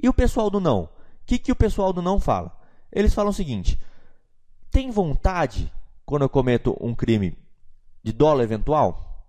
E 0.03 0.09
o 0.09 0.15
pessoal 0.15 0.49
do 0.49 0.59
não? 0.59 0.85
O 0.85 0.89
que, 1.27 1.39
que 1.39 1.53
o 1.53 1.57
pessoal 1.57 1.93
do 1.93 2.01
não 2.01 2.19
fala? 2.19 2.59
Eles 2.91 3.13
falam 3.13 3.31
o 3.31 3.35
seguinte: 3.35 3.79
tem 4.71 4.91
vontade 4.91 5.71
quando 6.07 6.23
eu 6.23 6.29
cometo 6.29 6.75
um 6.81 6.95
crime 6.95 7.37
de 8.03 8.13
dolo 8.13 8.41
eventual? 8.41 9.27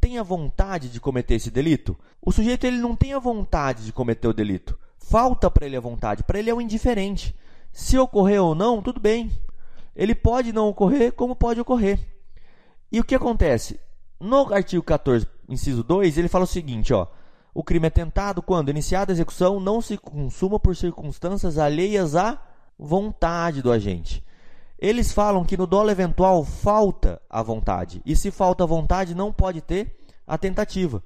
Tem 0.00 0.18
a 0.18 0.22
vontade 0.22 0.88
de 0.88 1.00
cometer 1.00 1.34
esse 1.34 1.50
delito? 1.50 1.98
O 2.22 2.32
sujeito 2.32 2.64
ele 2.64 2.78
não 2.78 2.96
tem 2.96 3.12
a 3.12 3.18
vontade 3.18 3.84
de 3.84 3.92
cometer 3.92 4.28
o 4.28 4.32
delito. 4.32 4.78
Falta 5.08 5.48
para 5.48 5.66
ele 5.66 5.76
a 5.76 5.80
vontade. 5.80 6.24
Para 6.24 6.40
ele 6.40 6.50
é 6.50 6.54
um 6.54 6.60
indiferente. 6.60 7.32
Se 7.72 7.96
ocorrer 7.96 8.42
ou 8.42 8.56
não, 8.56 8.82
tudo 8.82 8.98
bem. 8.98 9.30
Ele 9.94 10.16
pode 10.16 10.52
não 10.52 10.68
ocorrer, 10.68 11.12
como 11.12 11.36
pode 11.36 11.60
ocorrer. 11.60 12.00
E 12.90 12.98
o 12.98 13.04
que 13.04 13.14
acontece? 13.14 13.78
No 14.18 14.52
artigo 14.52 14.82
14, 14.82 15.24
inciso 15.48 15.84
2, 15.84 16.18
ele 16.18 16.26
fala 16.26 16.42
o 16.42 16.48
seguinte, 16.48 16.92
ó: 16.92 17.06
O 17.54 17.62
crime 17.62 17.86
é 17.86 17.90
tentado 17.90 18.42
quando 18.42 18.68
iniciada 18.68 19.12
a 19.12 19.14
execução 19.14 19.60
não 19.60 19.80
se 19.80 19.96
consuma 19.96 20.58
por 20.58 20.74
circunstâncias 20.74 21.56
alheias 21.56 22.16
à 22.16 22.42
vontade 22.76 23.62
do 23.62 23.70
agente. 23.70 24.24
Eles 24.76 25.12
falam 25.12 25.44
que 25.44 25.56
no 25.56 25.68
dolo 25.68 25.90
eventual 25.90 26.44
falta 26.44 27.22
a 27.30 27.42
vontade. 27.44 28.02
E 28.04 28.16
se 28.16 28.32
falta 28.32 28.64
a 28.64 28.66
vontade, 28.66 29.14
não 29.14 29.32
pode 29.32 29.60
ter 29.60 29.96
a 30.26 30.36
tentativa. 30.36 31.00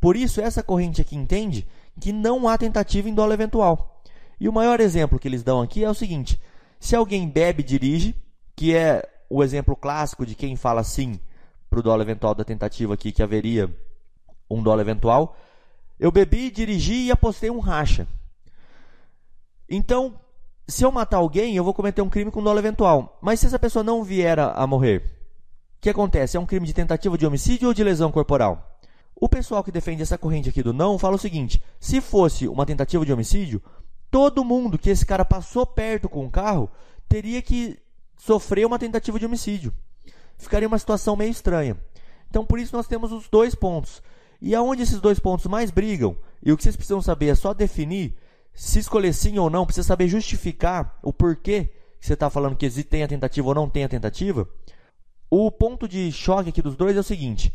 Por 0.00 0.16
isso, 0.16 0.40
essa 0.40 0.62
corrente 0.62 1.00
aqui 1.00 1.14
entende 1.14 1.64
que 2.00 2.12
não 2.12 2.48
há 2.48 2.56
tentativa 2.58 3.08
em 3.08 3.14
dolo 3.14 3.32
eventual. 3.32 4.02
E 4.40 4.48
o 4.48 4.52
maior 4.52 4.80
exemplo 4.80 5.18
que 5.18 5.28
eles 5.28 5.42
dão 5.42 5.60
aqui 5.60 5.84
é 5.84 5.90
o 5.90 5.94
seguinte: 5.94 6.40
se 6.78 6.94
alguém 6.94 7.28
bebe 7.28 7.62
e 7.62 7.66
dirige, 7.66 8.14
que 8.56 8.74
é 8.74 9.02
o 9.28 9.42
exemplo 9.42 9.74
clássico 9.74 10.26
de 10.26 10.34
quem 10.34 10.56
fala 10.56 10.84
sim 10.84 11.18
para 11.70 11.80
o 11.80 11.82
dolo 11.82 12.02
eventual 12.02 12.34
da 12.34 12.44
tentativa 12.44 12.94
aqui, 12.94 13.10
que 13.10 13.22
haveria 13.22 13.74
um 14.48 14.62
dolo 14.62 14.80
eventual, 14.80 15.36
eu 15.98 16.12
bebi, 16.12 16.50
dirigi 16.50 17.06
e 17.06 17.10
apostei 17.10 17.50
um 17.50 17.58
racha. 17.58 18.06
Então, 19.68 20.18
se 20.68 20.84
eu 20.84 20.92
matar 20.92 21.18
alguém, 21.18 21.56
eu 21.56 21.64
vou 21.64 21.74
cometer 21.74 22.02
um 22.02 22.08
crime 22.08 22.30
com 22.30 22.42
dolo 22.42 22.58
eventual. 22.58 23.18
Mas 23.20 23.40
se 23.40 23.46
essa 23.46 23.58
pessoa 23.58 23.82
não 23.82 24.02
vier 24.02 24.38
a, 24.38 24.66
morrer, 24.66 24.98
o 25.78 25.80
que 25.80 25.90
acontece? 25.90 26.36
É 26.36 26.40
um 26.40 26.46
crime 26.46 26.66
de 26.66 26.72
tentativa 26.72 27.16
de 27.18 27.26
homicídio 27.26 27.68
ou 27.68 27.74
de 27.74 27.84
lesão 27.84 28.10
corporal? 28.10 28.73
O 29.16 29.28
pessoal 29.28 29.62
que 29.62 29.70
defende 29.70 30.02
essa 30.02 30.18
corrente 30.18 30.48
aqui 30.48 30.62
do 30.62 30.72
não 30.72 30.98
fala 30.98 31.16
o 31.16 31.18
seguinte: 31.18 31.62
se 31.78 32.00
fosse 32.00 32.48
uma 32.48 32.66
tentativa 32.66 33.04
de 33.04 33.12
homicídio, 33.12 33.62
todo 34.10 34.44
mundo 34.44 34.78
que 34.78 34.90
esse 34.90 35.06
cara 35.06 35.24
passou 35.24 35.64
perto 35.66 36.08
com 36.08 36.26
o 36.26 36.30
carro 36.30 36.70
teria 37.08 37.40
que 37.40 37.78
sofrer 38.16 38.66
uma 38.66 38.78
tentativa 38.78 39.18
de 39.18 39.26
homicídio. 39.26 39.72
Ficaria 40.36 40.68
uma 40.68 40.78
situação 40.78 41.16
meio 41.16 41.30
estranha. 41.30 41.76
Então, 42.28 42.44
por 42.44 42.58
isso, 42.58 42.74
nós 42.74 42.88
temos 42.88 43.12
os 43.12 43.28
dois 43.28 43.54
pontos. 43.54 44.02
E 44.40 44.54
aonde 44.54 44.82
esses 44.82 45.00
dois 45.00 45.18
pontos 45.18 45.46
mais 45.46 45.70
brigam, 45.70 46.16
e 46.42 46.52
o 46.52 46.56
que 46.56 46.62
vocês 46.62 46.76
precisam 46.76 47.00
saber 47.00 47.28
é 47.28 47.34
só 47.34 47.54
definir 47.54 48.16
se 48.52 48.78
escolher 48.78 49.12
sim 49.12 49.38
ou 49.38 49.48
não, 49.48 49.64
precisa 49.64 49.86
saber 49.86 50.08
justificar 50.08 50.98
o 51.02 51.12
porquê 51.12 51.70
que 51.98 52.06
você 52.06 52.14
está 52.14 52.28
falando 52.28 52.56
que 52.56 52.68
tem 52.84 53.02
a 53.02 53.08
tentativa 53.08 53.48
ou 53.48 53.54
não 53.54 53.68
tem 53.68 53.84
a 53.84 53.88
tentativa. 53.88 54.48
O 55.30 55.50
ponto 55.50 55.88
de 55.88 56.12
choque 56.12 56.50
aqui 56.50 56.62
dos 56.62 56.76
dois 56.76 56.96
é 56.96 57.00
o 57.00 57.04
seguinte: 57.04 57.54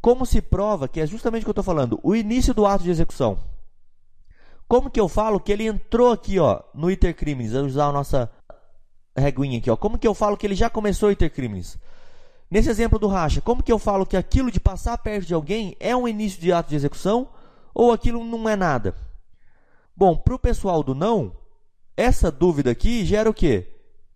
como 0.00 0.24
se 0.24 0.40
prova 0.40 0.88
que 0.88 1.00
é 1.00 1.06
justamente 1.06 1.42
o 1.42 1.44
que 1.44 1.50
eu 1.50 1.52
estou 1.52 1.64
falando, 1.64 2.00
o 2.02 2.14
início 2.14 2.54
do 2.54 2.66
ato 2.66 2.84
de 2.84 2.90
execução? 2.90 3.38
Como 4.66 4.90
que 4.90 5.00
eu 5.00 5.08
falo 5.08 5.40
que 5.40 5.52
ele 5.52 5.66
entrou 5.66 6.12
aqui, 6.12 6.38
ó, 6.38 6.62
no 6.74 6.90
iter 6.90 7.14
crimes, 7.14 7.52
vou 7.52 7.64
usar 7.64 7.86
a 7.86 7.92
nossa 7.92 8.30
reguinha 9.16 9.58
aqui, 9.58 9.70
ó. 9.70 9.76
Como 9.76 9.98
que 9.98 10.06
eu 10.06 10.14
falo 10.14 10.36
que 10.36 10.46
ele 10.46 10.54
já 10.54 10.70
começou 10.70 11.08
o 11.08 11.12
iter 11.12 11.30
crimes? 11.30 11.76
Nesse 12.50 12.68
exemplo 12.68 12.98
do 12.98 13.06
racha, 13.06 13.40
como 13.40 13.62
que 13.62 13.70
eu 13.70 13.78
falo 13.78 14.06
que 14.06 14.16
aquilo 14.16 14.50
de 14.50 14.58
passar 14.58 14.96
perto 14.98 15.26
de 15.26 15.34
alguém 15.34 15.76
é 15.78 15.94
um 15.94 16.08
início 16.08 16.40
de 16.40 16.52
ato 16.52 16.70
de 16.70 16.76
execução 16.76 17.28
ou 17.74 17.92
aquilo 17.92 18.24
não 18.24 18.48
é 18.48 18.56
nada? 18.56 18.94
Bom, 19.96 20.16
para 20.16 20.34
o 20.34 20.38
pessoal 20.38 20.82
do 20.82 20.94
não, 20.94 21.36
essa 21.96 22.30
dúvida 22.30 22.70
aqui 22.70 23.04
gera 23.04 23.28
o 23.28 23.34
quê? 23.34 23.68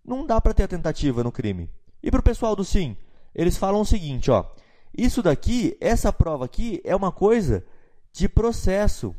Não 0.03 0.25
dá 0.25 0.41
para 0.41 0.53
ter 0.53 0.63
a 0.63 0.67
tentativa 0.67 1.23
no 1.23 1.31
crime. 1.31 1.69
E 2.01 2.09
para 2.09 2.19
o 2.19 2.23
pessoal 2.23 2.55
do 2.55 2.65
sim, 2.65 2.97
eles 3.33 3.57
falam 3.57 3.81
o 3.81 3.85
seguinte, 3.85 4.31
ó. 4.31 4.45
Isso 4.97 5.21
daqui, 5.21 5.75
essa 5.81 6.13
prova 6.13 6.45
aqui, 6.45 6.81
é 6.85 6.95
uma 6.95 7.11
coisa 7.11 7.65
de 8.13 8.29
processo. 8.29 9.13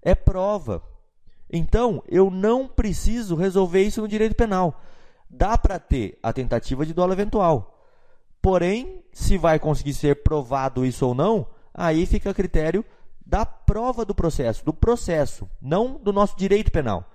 É 0.00 0.14
prova. 0.14 0.82
Então, 1.50 2.02
eu 2.08 2.30
não 2.30 2.66
preciso 2.66 3.34
resolver 3.34 3.82
isso 3.82 4.00
no 4.00 4.08
direito 4.08 4.34
penal. 4.34 4.80
Dá 5.28 5.58
para 5.58 5.78
ter 5.78 6.18
a 6.22 6.32
tentativa 6.32 6.86
de 6.86 6.94
dolo 6.94 7.12
eventual. 7.12 7.84
Porém, 8.40 9.04
se 9.12 9.36
vai 9.36 9.58
conseguir 9.58 9.92
ser 9.92 10.22
provado 10.22 10.86
isso 10.86 11.06
ou 11.06 11.14
não, 11.14 11.46
aí 11.74 12.06
fica 12.06 12.30
a 12.30 12.34
critério 12.34 12.84
da 13.26 13.44
prova 13.44 14.06
do 14.06 14.14
processo, 14.14 14.64
do 14.64 14.72
processo, 14.72 15.48
não 15.60 15.98
do 15.98 16.14
nosso 16.14 16.34
direito 16.34 16.72
penal. 16.72 17.10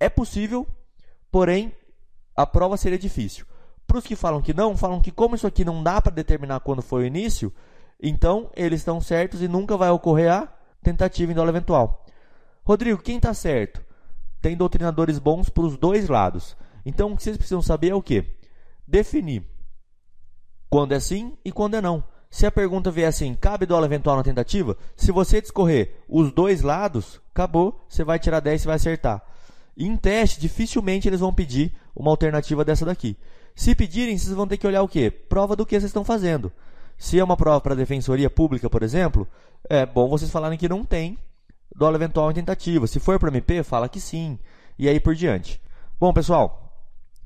É 0.00 0.08
possível, 0.08 0.66
porém, 1.30 1.74
a 2.34 2.46
prova 2.46 2.78
seria 2.78 2.98
difícil. 2.98 3.44
Para 3.86 3.98
os 3.98 4.04
que 4.04 4.16
falam 4.16 4.40
que 4.40 4.54
não, 4.54 4.76
falam 4.76 5.00
que 5.00 5.10
como 5.10 5.34
isso 5.34 5.46
aqui 5.46 5.64
não 5.64 5.82
dá 5.82 6.00
para 6.00 6.12
determinar 6.12 6.60
quando 6.60 6.82
foi 6.82 7.02
o 7.02 7.06
início, 7.06 7.52
então 8.00 8.50
eles 8.56 8.80
estão 8.80 9.00
certos 9.00 9.42
e 9.42 9.48
nunca 9.48 9.76
vai 9.76 9.90
ocorrer 9.90 10.32
a 10.32 10.48
tentativa 10.82 11.30
em 11.30 11.34
dolo 11.34 11.50
eventual. 11.50 12.04
Rodrigo, 12.64 13.02
quem 13.02 13.16
está 13.16 13.34
certo? 13.34 13.82
Tem 14.40 14.56
doutrinadores 14.56 15.18
bons 15.18 15.48
para 15.48 15.64
os 15.64 15.76
dois 15.76 16.08
lados. 16.08 16.56
Então 16.84 17.12
o 17.12 17.16
que 17.16 17.22
vocês 17.22 17.36
precisam 17.36 17.62
saber 17.62 17.90
é 17.90 17.94
o 17.94 18.02
que? 18.02 18.24
Definir 18.86 19.46
quando 20.72 20.92
é 20.92 21.00
sim 21.00 21.36
e 21.44 21.52
quando 21.52 21.74
é 21.74 21.82
não. 21.82 22.02
Se 22.30 22.46
a 22.46 22.50
pergunta 22.50 22.90
vier 22.90 23.06
assim, 23.06 23.34
cabe 23.34 23.66
dólar 23.66 23.84
eventual 23.84 24.16
na 24.16 24.22
tentativa? 24.22 24.74
Se 24.96 25.12
você 25.12 25.38
discorrer 25.38 26.02
os 26.08 26.32
dois 26.32 26.62
lados, 26.62 27.20
acabou, 27.30 27.84
você 27.86 28.02
vai 28.02 28.18
tirar 28.18 28.40
10 28.40 28.62
e 28.62 28.66
vai 28.66 28.76
acertar. 28.76 29.22
Em 29.76 29.94
teste, 29.98 30.40
dificilmente 30.40 31.06
eles 31.06 31.20
vão 31.20 31.32
pedir 31.32 31.74
uma 31.94 32.10
alternativa 32.10 32.64
dessa 32.64 32.86
daqui. 32.86 33.18
Se 33.54 33.74
pedirem, 33.74 34.16
vocês 34.16 34.34
vão 34.34 34.46
ter 34.46 34.56
que 34.56 34.66
olhar 34.66 34.82
o 34.82 34.88
quê? 34.88 35.10
Prova 35.10 35.54
do 35.54 35.66
que 35.66 35.74
vocês 35.74 35.84
estão 35.84 36.04
fazendo. 36.04 36.52
Se 36.96 37.18
é 37.18 37.24
uma 37.24 37.36
prova 37.36 37.60
para 37.60 37.74
a 37.74 37.76
defensoria 37.76 38.30
pública, 38.30 38.70
por 38.70 38.82
exemplo, 38.82 39.26
é 39.68 39.84
bom 39.84 40.08
vocês 40.08 40.30
falarem 40.30 40.58
que 40.58 40.68
não 40.68 40.84
tem 40.84 41.18
dólar 41.74 41.96
eventual 41.96 42.30
em 42.30 42.34
tentativa. 42.34 42.86
Se 42.86 43.00
for 43.00 43.18
para 43.18 43.28
MP, 43.28 43.62
fala 43.62 43.88
que 43.88 44.00
sim. 44.00 44.38
E 44.78 44.88
aí 44.88 45.00
por 45.00 45.14
diante. 45.14 45.60
Bom, 45.98 46.12
pessoal, 46.12 46.72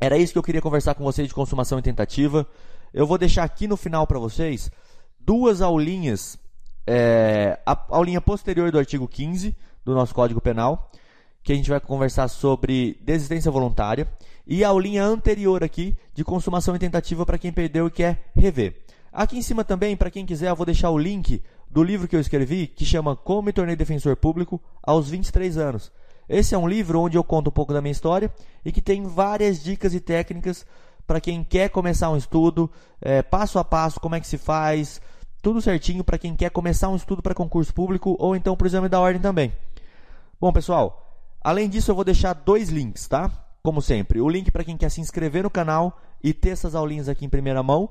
era 0.00 0.18
isso 0.18 0.32
que 0.32 0.38
eu 0.38 0.42
queria 0.42 0.60
conversar 0.60 0.94
com 0.94 1.04
vocês 1.04 1.28
de 1.28 1.34
consumação 1.34 1.78
em 1.78 1.82
tentativa. 1.82 2.46
Eu 2.92 3.06
vou 3.06 3.18
deixar 3.18 3.44
aqui 3.44 3.66
no 3.66 3.76
final 3.76 4.06
para 4.06 4.18
vocês 4.18 4.70
duas 5.18 5.60
aulinhas, 5.60 6.38
é, 6.86 7.58
a 7.66 7.86
aulinha 7.90 8.20
posterior 8.20 8.70
do 8.70 8.78
artigo 8.78 9.08
15 9.08 9.56
do 9.84 9.94
nosso 9.94 10.14
Código 10.14 10.40
Penal, 10.40 10.90
que 11.46 11.52
a 11.52 11.54
gente 11.54 11.70
vai 11.70 11.78
conversar 11.78 12.26
sobre 12.26 12.98
desistência 13.02 13.52
voluntária, 13.52 14.08
e 14.44 14.64
a 14.64 14.68
aulinha 14.68 15.04
anterior 15.04 15.62
aqui 15.62 15.96
de 16.12 16.24
consumação 16.24 16.74
e 16.74 16.78
tentativa 16.80 17.24
para 17.24 17.38
quem 17.38 17.52
perdeu 17.52 17.86
e 17.86 17.90
quer 17.90 18.32
rever. 18.34 18.82
Aqui 19.12 19.38
em 19.38 19.42
cima 19.42 19.62
também, 19.62 19.96
para 19.96 20.10
quem 20.10 20.26
quiser, 20.26 20.48
eu 20.48 20.56
vou 20.56 20.66
deixar 20.66 20.90
o 20.90 20.98
link 20.98 21.40
do 21.70 21.84
livro 21.84 22.08
que 22.08 22.16
eu 22.16 22.20
escrevi, 22.20 22.66
que 22.66 22.84
chama 22.84 23.14
Como 23.14 23.42
me 23.42 23.52
tornei 23.52 23.76
defensor 23.76 24.16
público 24.16 24.60
aos 24.82 25.08
23 25.08 25.56
anos. 25.56 25.92
Esse 26.28 26.52
é 26.52 26.58
um 26.58 26.66
livro 26.66 27.00
onde 27.00 27.16
eu 27.16 27.22
conto 27.22 27.46
um 27.46 27.52
pouco 27.52 27.72
da 27.72 27.80
minha 27.80 27.92
história 27.92 28.28
e 28.64 28.72
que 28.72 28.82
tem 28.82 29.04
várias 29.04 29.62
dicas 29.62 29.94
e 29.94 30.00
técnicas 30.00 30.66
para 31.06 31.20
quem 31.20 31.44
quer 31.44 31.68
começar 31.68 32.10
um 32.10 32.16
estudo, 32.16 32.68
é, 33.00 33.22
passo 33.22 33.60
a 33.60 33.64
passo, 33.64 34.00
como 34.00 34.16
é 34.16 34.20
que 34.20 34.26
se 34.26 34.36
faz, 34.36 35.00
tudo 35.40 35.62
certinho 35.62 36.02
para 36.02 36.18
quem 36.18 36.34
quer 36.34 36.50
começar 36.50 36.88
um 36.88 36.96
estudo 36.96 37.22
para 37.22 37.36
concurso 37.36 37.72
público 37.72 38.16
ou 38.18 38.34
então 38.34 38.56
para 38.56 38.64
o 38.64 38.68
exame 38.68 38.88
da 38.88 38.98
ordem 38.98 39.22
também. 39.22 39.52
Bom, 40.40 40.52
pessoal, 40.52 41.05
além 41.46 41.68
disso 41.68 41.92
eu 41.92 41.94
vou 41.94 42.02
deixar 42.02 42.32
dois 42.32 42.70
links, 42.70 43.06
tá? 43.06 43.30
Como 43.62 43.80
sempre, 43.80 44.20
o 44.20 44.28
link 44.28 44.50
para 44.50 44.64
quem 44.64 44.76
quer 44.76 44.90
se 44.90 45.00
inscrever 45.00 45.44
no 45.44 45.50
canal 45.50 45.96
e 46.20 46.34
ter 46.34 46.48
essas 46.48 46.74
aulinhas 46.74 47.08
aqui 47.08 47.24
em 47.24 47.28
primeira 47.28 47.62
mão 47.62 47.88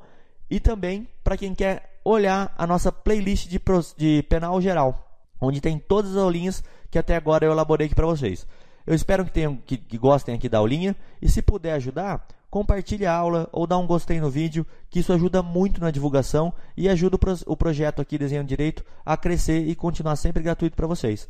e 0.49 0.59
também 0.59 1.07
para 1.23 1.37
quem 1.37 1.55
quer 1.55 2.01
olhar 2.03 2.53
a 2.57 2.67
nossa 2.67 2.91
playlist 2.91 3.47
de, 3.47 3.61
de 3.95 4.23
penal 4.23 4.59
geral, 4.59 5.21
onde 5.39 5.61
tem 5.61 5.79
todas 5.79 6.11
as 6.11 6.17
aulinhas 6.17 6.61
que 6.91 6.99
até 6.99 7.15
agora 7.15 7.45
eu 7.45 7.51
elaborei 7.53 7.85
aqui 7.85 7.95
para 7.95 8.05
vocês. 8.05 8.45
Eu 8.85 8.93
espero 8.93 9.23
que, 9.23 9.31
tenham, 9.31 9.55
que, 9.55 9.77
que 9.77 9.97
gostem 9.97 10.35
aqui 10.35 10.49
da 10.49 10.57
aulinha 10.57 10.93
e 11.21 11.29
se 11.29 11.41
puder 11.41 11.75
ajudar, 11.75 12.27
compartilhe 12.49 13.05
a 13.05 13.15
aula 13.15 13.47
ou 13.53 13.65
dá 13.65 13.77
um 13.77 13.87
gostei 13.87 14.19
no 14.19 14.29
vídeo, 14.29 14.67
que 14.89 14.99
isso 14.99 15.13
ajuda 15.13 15.41
muito 15.41 15.79
na 15.79 15.91
divulgação 15.91 16.53
e 16.75 16.89
ajuda 16.89 17.17
o 17.47 17.55
projeto 17.55 18.01
aqui 18.01 18.17
Desenhando 18.17 18.49
Direito 18.49 18.83
a 19.05 19.15
crescer 19.15 19.65
e 19.65 19.75
continuar 19.75 20.17
sempre 20.17 20.43
gratuito 20.43 20.75
para 20.75 20.87
vocês. 20.87 21.29